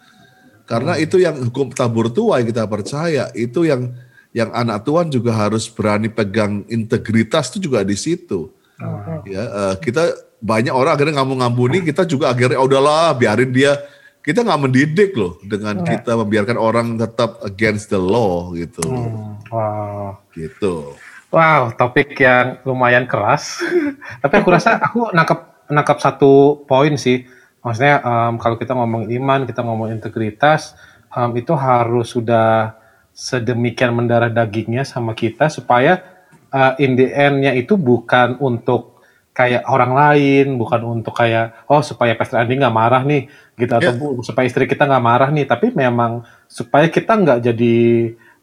karena 0.63 0.95
hmm. 0.95 1.03
itu 1.03 1.19
yang 1.19 1.35
hukum 1.51 1.67
tabur 1.75 2.07
tuai 2.07 2.47
kita 2.47 2.63
percaya 2.63 3.27
itu 3.35 3.67
yang 3.67 3.91
yang 4.35 4.51
anak 4.51 4.83
Tuhan 4.83 5.07
juga 5.07 5.31
harus 5.33 5.67
berani 5.71 6.11
pegang 6.11 6.63
integritas 6.67 7.51
itu 7.53 7.69
juga 7.71 7.81
di 7.81 7.95
situ. 7.95 8.51
Okay. 8.77 9.33
Ya, 9.33 9.43
uh, 9.49 9.75
kita 9.79 10.13
banyak 10.37 10.69
orang 10.69 10.93
akhirnya 10.93 11.17
nggak 11.17 11.29
mau 11.29 11.37
ngampuni, 11.41 11.81
kita 11.81 12.05
juga 12.05 12.29
akhirnya 12.29 12.61
oh, 12.61 12.69
udahlah 12.69 13.17
biarin 13.17 13.49
dia. 13.49 13.73
Kita 14.21 14.43
nggak 14.43 14.59
mendidik 14.59 15.15
loh 15.15 15.39
dengan 15.39 15.81
yeah. 15.81 15.97
kita 15.97 16.19
membiarkan 16.19 16.57
orang 16.59 16.99
tetap 16.99 17.39
against 17.47 17.87
the 17.87 17.97
law 17.97 18.51
gitu. 18.51 18.83
Hmm, 18.83 19.39
wow. 19.47 20.19
Gitu. 20.35 20.99
Wow, 21.31 21.71
topik 21.75 22.11
yang 22.19 22.59
lumayan 22.67 23.07
keras. 23.07 23.63
Tapi 24.23 24.33
aku 24.35 24.49
rasa 24.51 24.83
aku 24.83 25.15
nangkap 25.15 25.63
nangkap 25.71 25.97
satu 26.03 26.63
poin 26.67 26.95
sih. 26.99 27.23
Maksudnya 27.63 28.03
um, 28.03 28.39
kalau 28.39 28.55
kita 28.59 28.75
ngomong 28.75 29.11
iman, 29.11 29.47
kita 29.47 29.63
ngomong 29.63 29.95
integritas, 29.95 30.75
um, 31.11 31.31
itu 31.35 31.51
harus 31.55 32.11
sudah 32.11 32.75
sedemikian 33.17 33.97
mendarah 33.97 34.29
dagingnya 34.29 34.85
sama 34.85 35.17
kita 35.17 35.49
supaya 35.49 36.05
uh, 36.53 36.77
in 36.77 36.93
the 36.93 37.09
end-nya 37.09 37.57
itu 37.57 37.73
bukan 37.73 38.37
untuk 38.37 39.01
kayak 39.33 39.65
orang 39.65 39.93
lain, 39.97 40.45
bukan 40.61 40.81
untuk 40.85 41.17
kayak 41.17 41.65
oh 41.65 41.81
supaya 41.81 42.13
Pastor 42.13 42.45
Andi 42.45 42.61
nggak 42.61 42.73
marah 42.73 43.01
nih 43.01 43.25
gitu 43.57 43.73
yeah. 43.73 43.89
atau 43.89 44.21
supaya 44.21 44.45
istri 44.45 44.69
kita 44.69 44.85
nggak 44.85 45.01
marah 45.01 45.29
nih, 45.33 45.49
tapi 45.49 45.73
memang 45.73 46.29
supaya 46.45 46.93
kita 46.93 47.17
nggak 47.17 47.39
jadi 47.41 47.75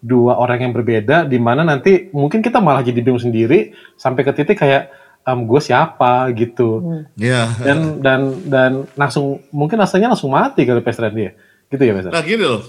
dua 0.02 0.42
orang 0.42 0.66
yang 0.66 0.72
berbeda 0.74 1.22
di 1.30 1.38
mana 1.38 1.62
nanti 1.62 2.10
mungkin 2.10 2.42
kita 2.42 2.58
malah 2.58 2.82
jadi 2.82 2.98
bingung 2.98 3.22
sendiri 3.22 3.72
sampai 3.94 4.26
ke 4.26 4.34
titik 4.34 4.58
kayak 4.58 4.90
um, 5.22 5.46
gue 5.46 5.62
siapa 5.62 6.34
gitu. 6.34 6.82
Hmm. 6.82 7.02
Yeah. 7.14 7.46
Dan 7.62 8.02
dan 8.02 8.20
dan 8.50 8.72
langsung 8.98 9.38
mungkin 9.54 9.78
rasanya 9.78 10.14
langsung 10.14 10.34
mati 10.34 10.66
kalau 10.66 10.82
Pastor 10.82 11.14
Andi 11.14 11.30
ya. 11.30 11.32
Gitu 11.70 11.82
ya 11.82 11.94
Pastor. 11.94 12.10
Nah 12.10 12.22
gini 12.26 12.42
loh 12.42 12.62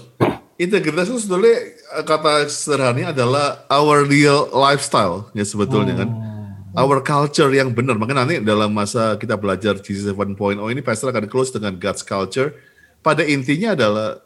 integritas 0.56 1.12
itu 1.12 1.20
sebetulnya 1.20 1.56
kata 2.04 2.50
sederhananya 2.50 3.14
adalah 3.14 3.64
our 3.70 4.04
real 4.04 4.50
lifestyle 4.50 5.30
ya 5.32 5.44
sebetulnya 5.46 5.94
kan. 5.94 6.08
hmm. 6.10 6.22
kan. 6.22 6.34
Our 6.76 7.00
culture 7.00 7.48
yang 7.56 7.72
benar. 7.72 7.96
Makanya 7.96 8.28
nanti 8.28 8.36
dalam 8.44 8.68
masa 8.68 9.16
kita 9.16 9.40
belajar 9.40 9.80
Jesus 9.80 10.12
7.0 10.12 10.60
ini 10.60 10.80
Pastor 10.84 11.08
akan 11.08 11.24
close 11.24 11.48
dengan 11.48 11.72
God's 11.80 12.04
culture. 12.04 12.52
Pada 13.00 13.24
intinya 13.24 13.72
adalah 13.72 14.20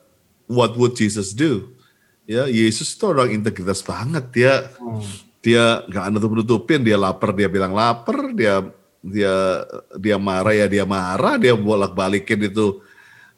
what 0.50 0.74
would 0.74 0.98
Jesus 0.98 1.30
do? 1.30 1.70
Ya, 2.26 2.50
Yesus 2.50 2.98
itu 2.98 3.06
orang 3.06 3.30
integritas 3.30 3.82
banget 3.86 4.24
dia. 4.34 4.54
Hmm. 4.82 5.02
Dia 5.40 5.86
nggak 5.86 6.10
nutup-nutupin, 6.10 6.82
dia 6.82 6.98
lapar 6.98 7.32
dia 7.32 7.46
bilang 7.46 7.72
lapar, 7.72 8.34
dia 8.34 8.66
dia 9.00 9.64
dia 9.96 10.16
marah 10.20 10.52
ya 10.52 10.66
dia 10.66 10.84
marah, 10.84 11.40
dia 11.40 11.56
bolak-balikin 11.56 12.50
itu 12.50 12.82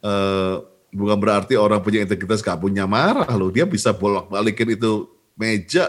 uh, 0.02 0.71
bukan 0.92 1.18
berarti 1.18 1.56
orang 1.56 1.80
punya 1.80 2.04
integritas 2.04 2.44
gak 2.44 2.60
punya 2.60 2.84
marah 2.84 3.28
loh. 3.34 3.48
Dia 3.48 3.64
bisa 3.64 3.90
bolak-balikin 3.96 4.76
itu 4.76 5.08
meja, 5.34 5.88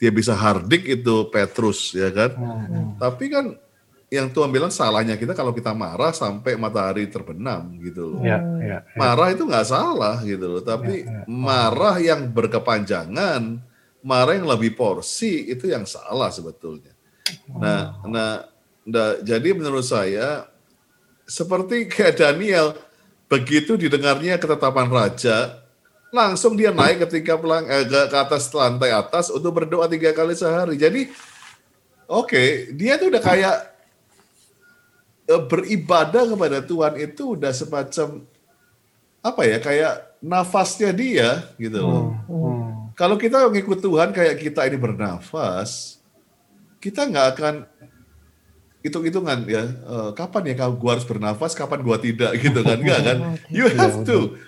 dia 0.00 0.10
bisa 0.10 0.32
hardik 0.32 0.88
itu 0.88 1.28
Petrus 1.28 1.92
ya 1.92 2.08
kan. 2.08 2.30
Hmm. 2.34 2.96
Tapi 2.96 3.24
kan 3.28 3.54
yang 4.10 4.26
Tuhan 4.34 4.50
bilang 4.50 4.74
salahnya 4.74 5.14
kita 5.14 5.38
kalau 5.38 5.54
kita 5.54 5.70
marah 5.70 6.10
sampai 6.10 6.58
matahari 6.58 7.06
terbenam 7.06 7.78
gitu 7.78 8.18
loh. 8.18 8.20
Ya, 8.26 8.42
ya, 8.58 8.82
ya. 8.82 8.98
Marah 8.98 9.30
itu 9.30 9.46
nggak 9.46 9.68
salah 9.70 10.18
gitu 10.26 10.58
loh, 10.58 10.62
tapi 10.66 11.06
ya, 11.06 11.22
ya. 11.22 11.30
marah 11.30 11.96
yang 12.02 12.26
berkepanjangan, 12.26 13.62
marah 14.02 14.34
yang 14.34 14.50
lebih 14.50 14.74
porsi 14.74 15.46
itu 15.46 15.70
yang 15.70 15.86
salah 15.86 16.34
sebetulnya. 16.34 16.90
Nah, 17.46 18.02
nah, 18.10 18.32
nah 18.82 19.08
jadi 19.22 19.54
menurut 19.54 19.86
saya 19.86 20.50
seperti 21.22 21.86
kayak 21.86 22.18
Daniel, 22.18 22.74
Begitu 23.30 23.78
didengarnya 23.78 24.42
ketetapan 24.42 24.90
raja, 24.90 25.62
langsung 26.10 26.58
dia 26.58 26.74
naik 26.74 27.06
ketika 27.06 27.38
pelang, 27.38 27.62
eh, 27.70 27.86
ke 27.86 28.18
atas 28.18 28.50
lantai 28.50 28.90
atas 28.90 29.30
untuk 29.30 29.62
berdoa 29.62 29.86
tiga 29.86 30.10
kali 30.10 30.34
sehari. 30.34 30.74
Jadi, 30.74 31.06
oke, 32.10 32.26
okay, 32.26 32.48
dia 32.74 32.98
tuh 32.98 33.14
udah 33.14 33.22
kayak 33.22 33.56
eh, 35.30 35.42
beribadah 35.46 36.26
kepada 36.26 36.58
Tuhan 36.58 36.94
itu 36.98 37.38
udah 37.38 37.54
semacam 37.54 38.26
apa 39.20 39.42
ya 39.46 39.58
kayak 39.62 39.94
nafasnya 40.18 40.90
dia 40.90 41.46
gitu 41.54 41.78
loh. 41.78 42.02
Hmm, 42.26 42.34
hmm. 42.34 42.68
kalau 42.98 43.14
kita 43.14 43.46
ngikut 43.46 43.78
Tuhan 43.78 44.10
kayak 44.10 44.42
kita 44.42 44.66
ini 44.66 44.74
bernafas, 44.80 46.02
kita 46.82 47.06
nggak 47.06 47.26
akan 47.36 47.54
hitung-hitungan 48.80 49.44
ya 49.44 49.64
uh, 49.84 50.10
kapan 50.16 50.56
ya 50.56 50.66
gua 50.72 50.96
harus 50.96 51.04
bernafas 51.04 51.52
kapan 51.52 51.84
gua 51.84 52.00
tidak 52.00 52.32
gitu 52.40 52.64
kan? 52.64 52.80
Enggak 52.80 53.00
kan? 53.04 53.18
You 53.54 53.68
have 53.68 54.04
to. 54.08 54.40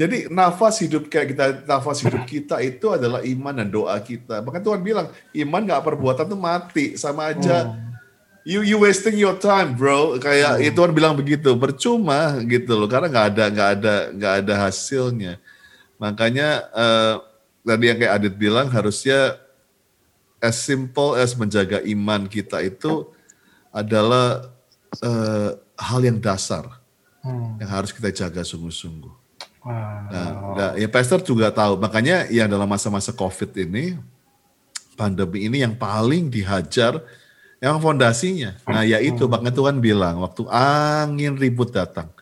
jadi 0.00 0.32
nafas 0.32 0.80
hidup 0.80 1.12
kayak 1.12 1.36
kita 1.36 1.44
nafas 1.68 2.00
hidup 2.00 2.24
kita 2.24 2.60
itu 2.64 2.88
adalah 2.92 3.20
iman 3.20 3.54
dan 3.60 3.68
doa 3.68 3.96
kita. 4.00 4.40
Bahkan 4.40 4.62
Tuhan 4.64 4.80
bilang 4.80 5.12
iman 5.36 5.60
nggak 5.64 5.82
perbuatan 5.84 6.24
tuh 6.28 6.40
mati 6.40 6.96
sama 6.96 7.32
aja 7.32 7.76
you 8.44 8.60
you 8.60 8.76
wasting 8.78 9.16
your 9.16 9.34
time 9.40 9.74
bro. 9.74 10.20
Kayak 10.20 10.60
itu 10.60 10.76
Tuhan 10.76 10.92
bilang 10.92 11.16
begitu 11.16 11.56
percuma 11.56 12.38
gitu 12.44 12.76
loh 12.76 12.86
karena 12.86 13.08
nggak 13.08 13.26
ada 13.34 13.44
nggak 13.50 13.68
ada 13.80 13.94
nggak 14.12 14.34
ada 14.44 14.54
hasilnya. 14.68 15.32
Makanya 15.96 16.48
uh, 16.70 17.14
tadi 17.64 17.84
yang 17.90 17.98
kayak 17.98 18.14
Adit 18.20 18.34
bilang 18.36 18.68
harusnya 18.68 19.40
as 20.38 20.60
simple 20.60 21.16
as 21.16 21.32
menjaga 21.32 21.80
iman 21.88 22.28
kita 22.28 22.60
itu 22.60 23.08
adalah 23.74 24.54
uh, 25.02 25.50
hal 25.74 26.00
yang 26.06 26.22
dasar 26.22 26.62
hmm. 27.26 27.58
yang 27.58 27.70
harus 27.74 27.90
kita 27.90 28.14
jaga 28.14 28.46
sungguh-sungguh. 28.46 29.10
Wow. 29.64 29.72
Nah, 30.12 30.30
nah, 30.54 30.70
ya 30.78 30.86
Pastor 30.86 31.24
juga 31.24 31.50
tahu, 31.50 31.80
makanya 31.80 32.30
yang 32.30 32.46
dalam 32.46 32.68
masa-masa 32.70 33.10
COVID 33.10 33.50
ini, 33.64 33.98
pandemi 34.94 35.48
ini 35.48 35.64
yang 35.64 35.74
paling 35.74 36.30
dihajar, 36.30 37.02
yang 37.58 37.80
fondasinya. 37.80 38.60
Nah, 38.68 38.84
yaitu 38.84 39.24
hmm. 39.24 39.32
bahkan 39.32 39.50
Tuhan 39.56 39.80
bilang, 39.80 40.20
waktu 40.22 40.44
angin 40.52 41.34
ribut 41.40 41.72
datang, 41.72 42.12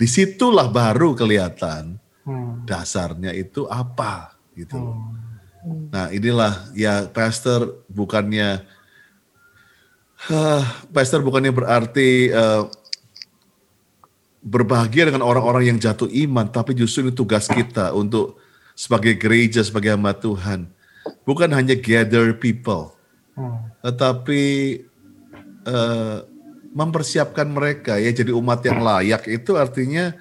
di 0.00 0.08
situlah 0.08 0.72
baru 0.72 1.12
kelihatan 1.12 2.00
hmm. 2.24 2.64
dasarnya 2.64 3.36
itu 3.36 3.68
apa, 3.68 4.34
gitu. 4.56 4.80
Hmm. 4.80 5.92
Nah, 5.92 6.08
inilah 6.08 6.72
ya 6.72 7.04
Pastor 7.12 7.84
bukannya 7.92 8.64
Uh, 10.26 10.66
Pastor 10.90 11.22
bukannya 11.22 11.54
berarti 11.54 12.34
uh, 12.34 12.66
berbahagia 14.42 15.06
dengan 15.06 15.22
orang-orang 15.22 15.70
yang 15.70 15.78
jatuh 15.78 16.10
iman, 16.26 16.50
tapi 16.50 16.74
justru 16.74 17.06
ini 17.06 17.14
tugas 17.14 17.46
kita 17.46 17.94
untuk 17.94 18.34
sebagai 18.74 19.14
gereja, 19.14 19.62
sebagai 19.62 19.94
hamba 19.94 20.10
Tuhan. 20.18 20.66
Bukan 21.22 21.54
hanya 21.54 21.78
gather 21.78 22.34
people, 22.34 22.98
hmm. 23.38 23.78
tetapi 23.86 24.42
uh, 25.64 26.26
mempersiapkan 26.74 27.48
mereka 27.48 27.96
ya 27.96 28.12
jadi 28.12 28.34
umat 28.34 28.60
yang 28.66 28.84
layak 28.84 29.24
itu 29.24 29.56
artinya 29.56 30.12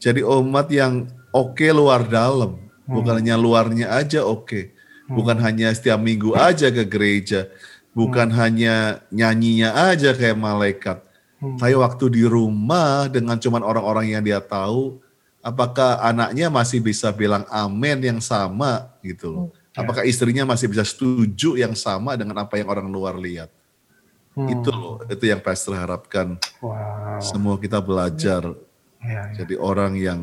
jadi 0.00 0.24
umat 0.24 0.72
yang 0.72 1.10
oke 1.34 1.58
okay 1.58 1.74
luar 1.74 2.06
dalam, 2.06 2.56
hmm. 2.86 2.94
bukan 2.94 3.14
hanya 3.20 3.36
luarnya 3.36 3.92
aja 3.92 4.24
oke, 4.24 4.48
okay. 4.48 4.64
bukan 5.10 5.36
hmm. 5.36 5.44
hanya 5.44 5.68
setiap 5.74 6.00
minggu 6.00 6.32
aja 6.32 6.72
ke 6.72 6.88
gereja, 6.88 7.52
Bukan 7.92 8.32
hmm. 8.32 8.38
hanya 8.40 8.76
nyanyinya 9.12 9.92
aja 9.92 10.16
kayak 10.16 10.38
malaikat. 10.40 10.98
Hmm. 11.42 11.60
Tapi 11.60 11.76
waktu 11.76 12.04
di 12.08 12.24
rumah 12.24 13.10
dengan 13.12 13.36
cuman 13.36 13.60
orang-orang 13.60 14.16
yang 14.16 14.24
dia 14.24 14.40
tahu, 14.40 15.02
apakah 15.44 16.00
anaknya 16.00 16.48
masih 16.48 16.80
bisa 16.80 17.12
bilang 17.12 17.44
amin 17.52 18.00
yang 18.00 18.20
sama 18.22 18.88
gitu 19.04 19.26
loh. 19.28 19.46
Hmm. 19.50 19.60
Ya. 19.72 19.78
Apakah 19.84 20.02
istrinya 20.04 20.44
masih 20.48 20.68
bisa 20.68 20.84
setuju 20.84 21.56
yang 21.56 21.72
sama 21.76 22.16
dengan 22.16 22.40
apa 22.40 22.60
yang 22.60 22.68
orang 22.68 22.88
luar 22.88 23.16
lihat. 23.16 23.52
Hmm. 24.32 24.48
Itu 24.48 24.72
loh, 24.72 24.96
itu 25.12 25.28
yang 25.28 25.44
pastor 25.44 25.76
harapkan. 25.76 26.40
Wow. 26.64 27.20
Semua 27.20 27.60
kita 27.60 27.84
belajar 27.84 28.56
ya, 29.04 29.28
ya. 29.28 29.44
jadi 29.44 29.54
orang 29.60 29.92
yang 30.00 30.20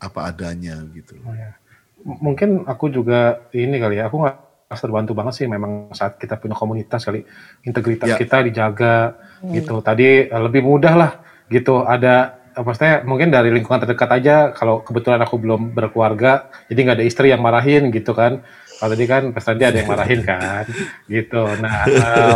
apa 0.00 0.32
adanya 0.32 0.80
gitu. 0.96 1.20
Oh, 1.20 1.36
ya. 1.36 1.52
Mungkin 2.00 2.64
aku 2.64 2.88
juga 2.88 3.44
ini 3.52 3.76
kali 3.76 4.00
ya, 4.00 4.08
aku 4.08 4.24
nggak 4.24 4.49
terbantu 4.78 5.18
banget 5.18 5.34
sih 5.34 5.46
memang 5.50 5.90
saat 5.90 6.14
kita 6.14 6.38
punya 6.38 6.54
komunitas 6.54 7.02
kali. 7.02 7.26
Integritas 7.66 8.14
yeah. 8.14 8.18
kita 8.20 8.46
dijaga 8.46 9.18
hmm. 9.42 9.50
gitu. 9.58 9.82
Tadi 9.82 10.30
eh, 10.30 10.42
lebih 10.46 10.62
mudah 10.62 10.94
lah 10.94 11.12
gitu. 11.50 11.82
Ada 11.82 12.38
eh, 12.54 12.62
maksudnya 12.62 13.02
mungkin 13.02 13.34
dari 13.34 13.50
lingkungan 13.50 13.82
terdekat 13.82 14.10
aja 14.22 14.36
kalau 14.54 14.86
kebetulan 14.86 15.18
aku 15.26 15.42
belum 15.42 15.74
berkeluarga 15.74 16.46
jadi 16.70 16.78
nggak 16.86 16.96
ada 17.02 17.06
istri 17.06 17.34
yang 17.34 17.42
marahin 17.42 17.90
gitu 17.90 18.14
kan. 18.14 18.46
Kalau 18.78 18.96
tadi 18.96 19.04
kan 19.10 19.22
pas 19.34 19.44
tadi 19.44 19.62
ada 19.66 19.76
yang 19.76 19.90
marahin 19.90 20.22
kan 20.22 20.64
gitu. 21.10 21.42
Nah 21.58 21.84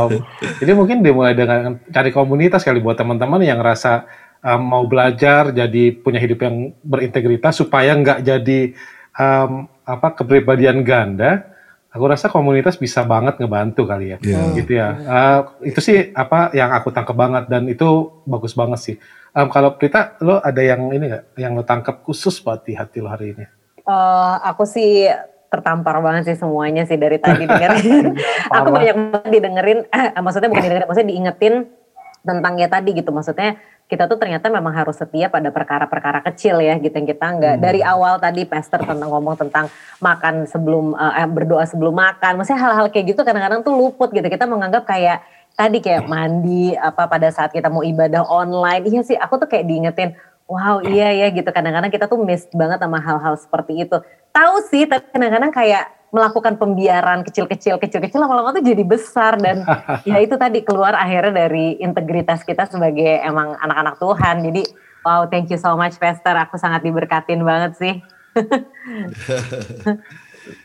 um, 0.02 0.10
jadi 0.58 0.72
mungkin 0.74 1.06
dimulai 1.06 1.38
dengan 1.38 1.78
cari 1.86 2.10
komunitas 2.10 2.66
kali 2.66 2.82
buat 2.82 2.98
teman-teman 2.98 3.46
yang 3.46 3.62
rasa 3.62 4.10
um, 4.42 4.58
mau 4.58 4.82
belajar 4.90 5.54
jadi 5.54 5.94
punya 6.02 6.18
hidup 6.18 6.42
yang 6.42 6.74
berintegritas 6.82 7.62
supaya 7.62 7.94
nggak 7.94 8.26
jadi 8.26 8.74
um, 9.14 9.70
apa 9.86 10.18
kepribadian 10.18 10.82
ganda 10.82 11.53
aku 11.94 12.04
rasa 12.10 12.26
komunitas 12.26 12.74
bisa 12.74 13.06
banget 13.06 13.38
ngebantu 13.38 13.86
kali 13.86 14.12
ya, 14.12 14.18
yeah. 14.18 14.50
gitu 14.58 14.72
ya. 14.74 14.88
Uh, 14.98 15.40
itu 15.62 15.78
sih 15.78 16.10
apa 16.10 16.50
yang 16.50 16.74
aku 16.74 16.90
tangkap 16.90 17.14
banget 17.14 17.46
dan 17.46 17.70
itu 17.70 18.10
bagus 18.26 18.58
banget 18.58 18.82
sih. 18.82 18.96
Um, 19.30 19.46
kalau 19.46 19.78
kita 19.78 20.18
lo 20.18 20.42
ada 20.42 20.58
yang 20.58 20.90
ini 20.90 21.14
nggak, 21.14 21.38
yang 21.38 21.54
lo 21.54 21.62
tangkap 21.62 22.02
khusus 22.02 22.42
buat 22.42 22.66
di 22.66 22.74
hati 22.74 22.98
lo 22.98 23.14
hari 23.14 23.38
ini? 23.38 23.46
Uh, 23.86 24.42
aku 24.42 24.66
sih 24.66 25.06
tertampar 25.54 26.02
banget 26.02 26.34
sih 26.34 26.38
semuanya 26.42 26.82
sih 26.82 26.98
dari 26.98 27.22
tadi 27.22 27.46
dengerin. 27.50 28.18
aku 28.50 28.68
banyak 28.74 28.94
banget 28.98 29.30
didengerin, 29.30 29.78
eh, 29.86 30.18
maksudnya 30.18 30.50
bukan 30.50 30.62
didengerin, 30.66 30.88
maksudnya 30.90 31.10
diingetin 31.14 31.54
tentang 32.26 32.52
ya 32.58 32.66
tadi 32.66 32.90
gitu. 32.90 33.14
Maksudnya 33.14 33.54
kita 33.84 34.08
tuh 34.08 34.16
ternyata 34.16 34.48
memang 34.48 34.72
harus 34.72 34.96
setia 34.96 35.28
pada 35.28 35.52
perkara-perkara 35.52 36.24
kecil 36.32 36.56
ya 36.64 36.80
gitu 36.80 36.92
yang 36.96 37.04
kita 37.04 37.26
nggak 37.36 37.54
hmm. 37.60 37.62
dari 37.62 37.80
awal 37.84 38.16
tadi 38.16 38.48
pastor 38.48 38.80
tentang 38.80 39.12
ngomong 39.12 39.36
tentang 39.36 39.68
makan 40.00 40.48
sebelum 40.48 40.96
uh, 40.96 41.20
eh, 41.20 41.28
berdoa 41.28 41.68
sebelum 41.68 41.92
makan. 41.92 42.40
Maksudnya 42.40 42.60
hal-hal 42.64 42.86
kayak 42.88 43.12
gitu 43.12 43.20
kadang-kadang 43.20 43.60
tuh 43.60 43.76
luput 43.76 44.08
gitu. 44.08 44.24
Kita 44.24 44.48
menganggap 44.48 44.88
kayak 44.88 45.20
tadi 45.52 45.84
kayak 45.84 46.08
mandi 46.08 46.72
apa 46.74 47.06
pada 47.06 47.28
saat 47.28 47.52
kita 47.52 47.68
mau 47.68 47.84
ibadah 47.84 48.24
online. 48.24 48.88
Iya 48.88 49.00
sih 49.04 49.16
aku 49.20 49.36
tuh 49.44 49.48
kayak 49.52 49.68
diingetin 49.68 50.16
wow 50.48 50.80
iya 50.80 51.12
ya 51.12 51.28
gitu. 51.28 51.52
Kadang-kadang 51.52 51.92
kita 51.92 52.08
tuh 52.08 52.16
miss 52.24 52.48
banget 52.56 52.80
sama 52.80 53.04
hal-hal 53.04 53.36
seperti 53.36 53.84
itu. 53.84 54.00
Tahu 54.32 54.54
sih 54.72 54.88
tapi 54.88 55.04
kadang-kadang 55.12 55.52
kayak 55.52 55.92
melakukan 56.14 56.54
pembiaran 56.54 57.26
kecil-kecil 57.26 57.82
kecil-kecil 57.82 58.22
lama-lama 58.22 58.54
tuh 58.54 58.62
jadi 58.62 58.86
besar 58.86 59.34
dan 59.42 59.66
ya 60.08 60.22
itu 60.22 60.38
tadi 60.38 60.62
keluar 60.62 60.94
akhirnya 60.94 61.50
dari 61.50 61.82
integritas 61.82 62.46
kita 62.46 62.70
sebagai 62.70 63.18
emang 63.26 63.58
anak-anak 63.58 63.98
Tuhan. 63.98 64.46
Jadi 64.46 64.62
wow 65.02 65.26
thank 65.26 65.50
you 65.50 65.58
so 65.58 65.74
much 65.74 65.98
Pastor, 65.98 66.38
aku 66.38 66.54
sangat 66.54 66.86
diberkatin 66.86 67.42
banget 67.42 67.74
sih. 67.74 67.94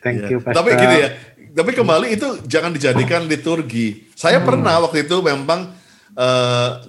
thank 0.06 0.30
you 0.30 0.38
Pastor. 0.38 0.62
Tapi 0.62 0.70
gini 0.78 0.96
ya, 1.02 1.08
tapi 1.50 1.70
kembali 1.74 2.06
itu 2.14 2.28
jangan 2.46 2.70
dijadikan 2.70 3.26
liturgi. 3.26 4.06
Saya 4.14 4.38
hmm. 4.38 4.46
pernah 4.46 4.78
waktu 4.86 5.02
itu 5.02 5.18
memang 5.18 5.79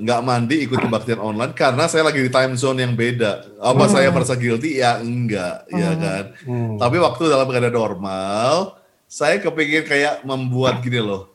nggak 0.01 0.21
uh, 0.21 0.25
mandi 0.25 0.65
ikut 0.65 0.81
kebaktian 0.81 1.21
online 1.21 1.53
karena 1.53 1.86
saya 1.86 2.10
lagi 2.10 2.25
di 2.25 2.31
time 2.34 2.57
zone 2.57 2.81
yang 2.81 2.97
beda. 2.97 3.62
Apa 3.62 3.86
hmm. 3.86 3.93
saya 3.93 4.07
merasa 4.10 4.34
guilty? 4.34 4.81
Ya 4.81 4.97
enggak, 4.97 5.69
ya 5.69 5.77
hmm. 5.77 5.81
ya 5.81 5.91
kan. 6.01 6.23
Hmm. 6.45 6.75
Tapi 6.81 6.97
waktu 6.97 7.23
dalam 7.29 7.45
keadaan 7.45 7.77
normal, 7.77 8.81
saya 9.05 9.38
kepingin 9.38 9.86
kayak 9.86 10.25
membuat 10.25 10.81
gini 10.81 10.99
loh. 11.03 11.29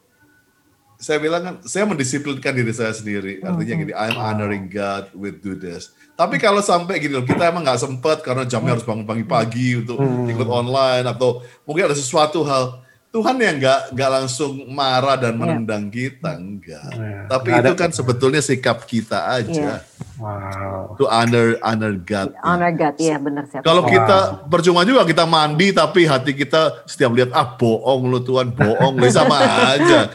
Saya 0.97 1.21
bilang 1.21 1.45
kan, 1.45 1.55
saya 1.69 1.85
mendisiplinkan 1.85 2.57
diri 2.57 2.73
saya 2.73 2.91
sendiri. 2.97 3.45
Artinya 3.45 3.75
gini, 3.85 3.93
I'm 3.93 4.17
honoring 4.17 4.73
God 4.73 5.13
with 5.13 5.45
do 5.45 5.53
this. 5.53 5.93
Tapi 6.17 6.41
kalau 6.41 6.65
sampai 6.65 6.97
gini 6.97 7.21
loh, 7.21 7.27
kita 7.29 7.53
emang 7.53 7.69
nggak 7.69 7.85
sempet 7.85 8.25
karena 8.25 8.49
jamnya 8.49 8.81
harus 8.81 8.87
bangun 8.89 9.05
pagi-pagi 9.05 9.85
untuk 9.85 10.01
hmm. 10.01 10.33
ikut 10.33 10.49
online 10.49 11.05
atau 11.05 11.45
mungkin 11.69 11.93
ada 11.93 11.97
sesuatu 11.97 12.43
hal 12.49 12.86
Tuhan 13.17 13.41
yang 13.41 13.57
nggak 13.57 13.81
nggak 13.97 14.11
langsung 14.13 14.53
marah 14.69 15.17
dan 15.17 15.33
iya. 15.33 15.41
menendang 15.41 15.89
yeah. 15.89 15.95
kita 15.97 16.31
enggak. 16.37 16.91
Yeah. 16.93 17.25
Tapi 17.33 17.49
itu 17.49 17.73
kan 17.73 17.91
sebetulnya 17.97 18.45
sikap 18.45 18.85
kita 18.85 19.41
aja. 19.41 19.81
Yeah. 19.81 20.05
Wow. 20.21 21.01
To 21.01 21.09
honor 21.09 21.57
honor 21.65 21.97
God. 21.97 22.37
Honor 22.45 22.73
God, 22.77 23.01
iya 23.01 23.17
benar 23.17 23.49
sih. 23.49 23.65
Kalau 23.65 23.85
wow. 23.85 23.93
kita 23.93 24.19
percuma 24.53 24.85
juga 24.85 25.09
kita 25.09 25.25
mandi 25.25 25.73
tapi 25.73 26.05
hati 26.05 26.37
kita 26.37 26.85
setiap 26.85 27.17
lihat 27.17 27.33
ah 27.33 27.57
bohong 27.57 28.05
lu 28.13 28.21
Tuhan 28.21 28.53
bohong 28.53 29.01
lu 29.01 29.09
sama 29.09 29.41
aja. 29.73 30.13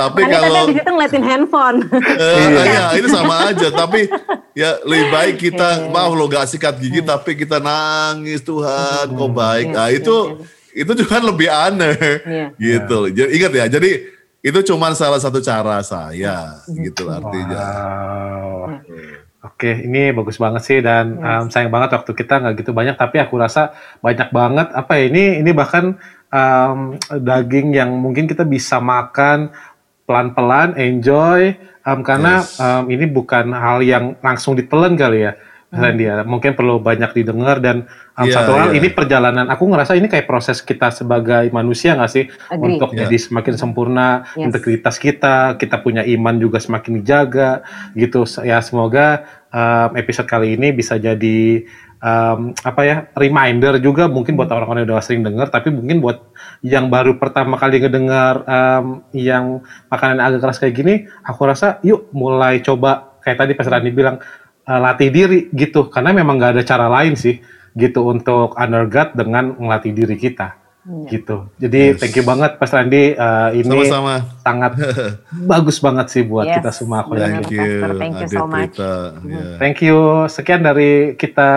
tapi 0.00 0.24
kalau 0.24 0.72
di 0.72 0.80
situ 0.80 0.88
ngeliatin 0.88 1.24
handphone. 1.24 1.84
Uh, 1.92 2.64
iya, 2.64 2.96
ini 2.96 3.08
sama 3.12 3.52
aja. 3.52 3.68
Tapi 3.68 4.08
ya 4.56 4.80
lebih 4.88 5.06
baik 5.12 5.34
kita 5.36 5.92
maaf 5.92 6.16
lo 6.16 6.24
gak 6.32 6.48
sikat 6.48 6.80
gigi 6.80 7.04
yeah. 7.04 7.12
tapi 7.12 7.36
kita 7.36 7.60
nangis 7.60 8.40
Tuhan 8.40 9.12
kok 9.12 9.32
baik. 9.36 9.68
Yeah, 9.68 9.76
nah 9.76 9.88
itu 9.92 10.16
yeah, 10.32 10.56
itu 10.72 10.92
juga 11.04 11.16
lebih 11.22 11.48
aneh 11.48 11.98
yeah. 12.26 12.48
gitu. 12.56 13.08
Jadi 13.12 13.30
ingat 13.36 13.52
ya, 13.52 13.66
jadi 13.78 13.90
itu 14.38 14.58
cuma 14.70 14.94
salah 14.94 15.18
satu 15.18 15.42
cara 15.42 15.82
saya 15.82 16.62
gitu 16.66 17.10
artinya. 17.10 17.64
Wow. 17.64 18.80
Oke, 19.38 19.70
ini 19.86 20.10
bagus 20.10 20.34
banget 20.34 20.62
sih 20.66 20.78
dan 20.82 21.14
yes. 21.14 21.22
um, 21.22 21.46
sayang 21.46 21.70
banget 21.70 21.94
waktu 21.94 22.10
kita 22.10 22.42
nggak 22.42 22.54
gitu 22.62 22.74
banyak, 22.74 22.98
tapi 22.98 23.22
aku 23.22 23.38
rasa 23.38 23.70
banyak 24.02 24.34
banget 24.34 24.74
apa 24.74 24.98
ya 24.98 25.04
ini 25.14 25.38
ini 25.38 25.50
bahkan 25.54 25.94
um, 26.34 26.98
daging 27.06 27.70
yang 27.70 27.94
mungkin 28.02 28.26
kita 28.26 28.42
bisa 28.42 28.82
makan 28.82 29.54
pelan-pelan, 30.10 30.74
enjoy, 30.74 31.54
um, 31.86 32.02
karena 32.02 32.42
yes. 32.42 32.58
um, 32.58 32.90
ini 32.90 33.06
bukan 33.06 33.54
hal 33.54 33.78
yang 33.86 34.18
langsung 34.22 34.58
ditelan 34.58 34.98
kali 34.98 35.30
ya 35.30 35.38
Randy 35.68 36.08
ya. 36.08 36.24
Mungkin 36.24 36.56
perlu 36.56 36.80
banyak 36.80 37.12
didengar 37.12 37.60
dan 37.60 37.84
um, 38.16 38.24
Iya, 38.24 38.40
satu 38.40 38.56
hal 38.56 38.72
iya. 38.72 38.80
ini 38.80 38.88
perjalanan. 38.88 39.46
Aku 39.52 39.68
ngerasa 39.68 40.00
ini 40.00 40.08
kayak 40.08 40.24
proses 40.24 40.64
kita 40.64 40.88
sebagai 40.88 41.52
manusia 41.52 41.92
nggak 41.92 42.12
sih 42.12 42.24
Agree. 42.48 42.76
untuk 42.80 42.96
Iya. 42.96 43.04
jadi 43.04 43.16
semakin 43.28 43.54
sempurna 43.60 44.24
Yes. 44.32 44.48
integritas 44.48 44.96
kita, 44.96 45.60
kita 45.60 45.84
punya 45.84 46.08
iman 46.08 46.40
juga 46.40 46.56
semakin 46.56 47.04
dijaga 47.04 47.60
gitu. 47.92 48.24
Ya 48.48 48.64
semoga 48.64 49.28
um, 49.52 49.92
episode 49.92 50.24
kali 50.24 50.56
ini 50.56 50.72
bisa 50.72 50.96
jadi 50.96 51.68
um, 52.00 52.56
apa 52.64 52.82
ya 52.88 52.96
reminder 53.12 53.76
juga 53.82 54.08
mungkin 54.08 54.40
buat 54.40 54.48
orang-orang 54.48 54.88
yang 54.88 54.96
udah 54.96 55.04
sering 55.04 55.20
dengar, 55.20 55.52
tapi 55.52 55.68
mungkin 55.68 56.00
buat 56.00 56.32
yang 56.64 56.88
baru 56.88 57.20
pertama 57.20 57.60
kali 57.60 57.82
ngedengar 57.82 58.40
um, 58.48 59.04
yang 59.12 59.60
makanan 59.92 60.16
agak 60.22 60.40
keras 60.40 60.58
kayak 60.62 60.74
gini, 60.80 60.94
aku 61.28 61.44
rasa 61.44 61.76
yuk 61.84 62.08
mulai 62.16 62.64
coba 62.64 63.20
kayak 63.20 63.36
tadi 63.44 63.52
Pas 63.52 63.68
Rani 63.68 63.92
bilang 63.92 64.16
uh, 64.68 64.78
latih 64.78 65.08
diri 65.08 65.48
gitu, 65.50 65.88
karena 65.88 66.12
memang 66.12 66.36
nggak 66.36 66.60
ada 66.60 66.62
cara 66.62 66.86
lain 66.86 67.16
sih 67.16 67.40
gitu 67.72 68.04
untuk 68.04 68.52
honor 68.54 68.84
God 68.84 69.16
dengan 69.16 69.56
melatih 69.56 69.96
diri 69.96 70.14
kita 70.14 70.68
Iya. 70.88 71.08
gitu. 71.12 71.36
Jadi 71.60 71.80
Yes. 71.92 72.00
thank 72.00 72.16
you 72.16 72.24
banget 72.24 72.56
Pas 72.56 72.72
Randi 72.72 73.12
uh, 73.12 73.52
ini 73.52 73.76
Sama-sama. 73.84 74.14
sangat 74.40 74.72
bagus 75.52 75.76
banget 75.78 76.06
sih 76.08 76.24
buat 76.24 76.48
Yes, 76.48 76.56
kita 76.56 76.70
semua 76.72 77.04
aku. 77.04 77.12
Thank 77.12 77.52
you. 77.52 77.60
Pastor, 77.60 77.92
thank 78.00 78.14
you 78.16 78.28
so 78.32 78.44
much. 78.48 78.72
Prita. 78.72 78.92
Ya. 79.20 79.44
Thank 79.60 79.78
you. 79.84 79.98
Sekian 80.32 80.64
dari 80.64 81.12
kita 81.12 81.50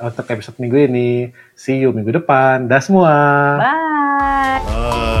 untuk 0.00 0.24
episode 0.24 0.56
minggu 0.56 0.78
ini. 0.88 1.10
See 1.52 1.76
you 1.76 1.92
minggu 1.92 2.24
depan. 2.24 2.72
Dah 2.72 2.80
semua. 2.80 3.12
Bye. 3.60 5.19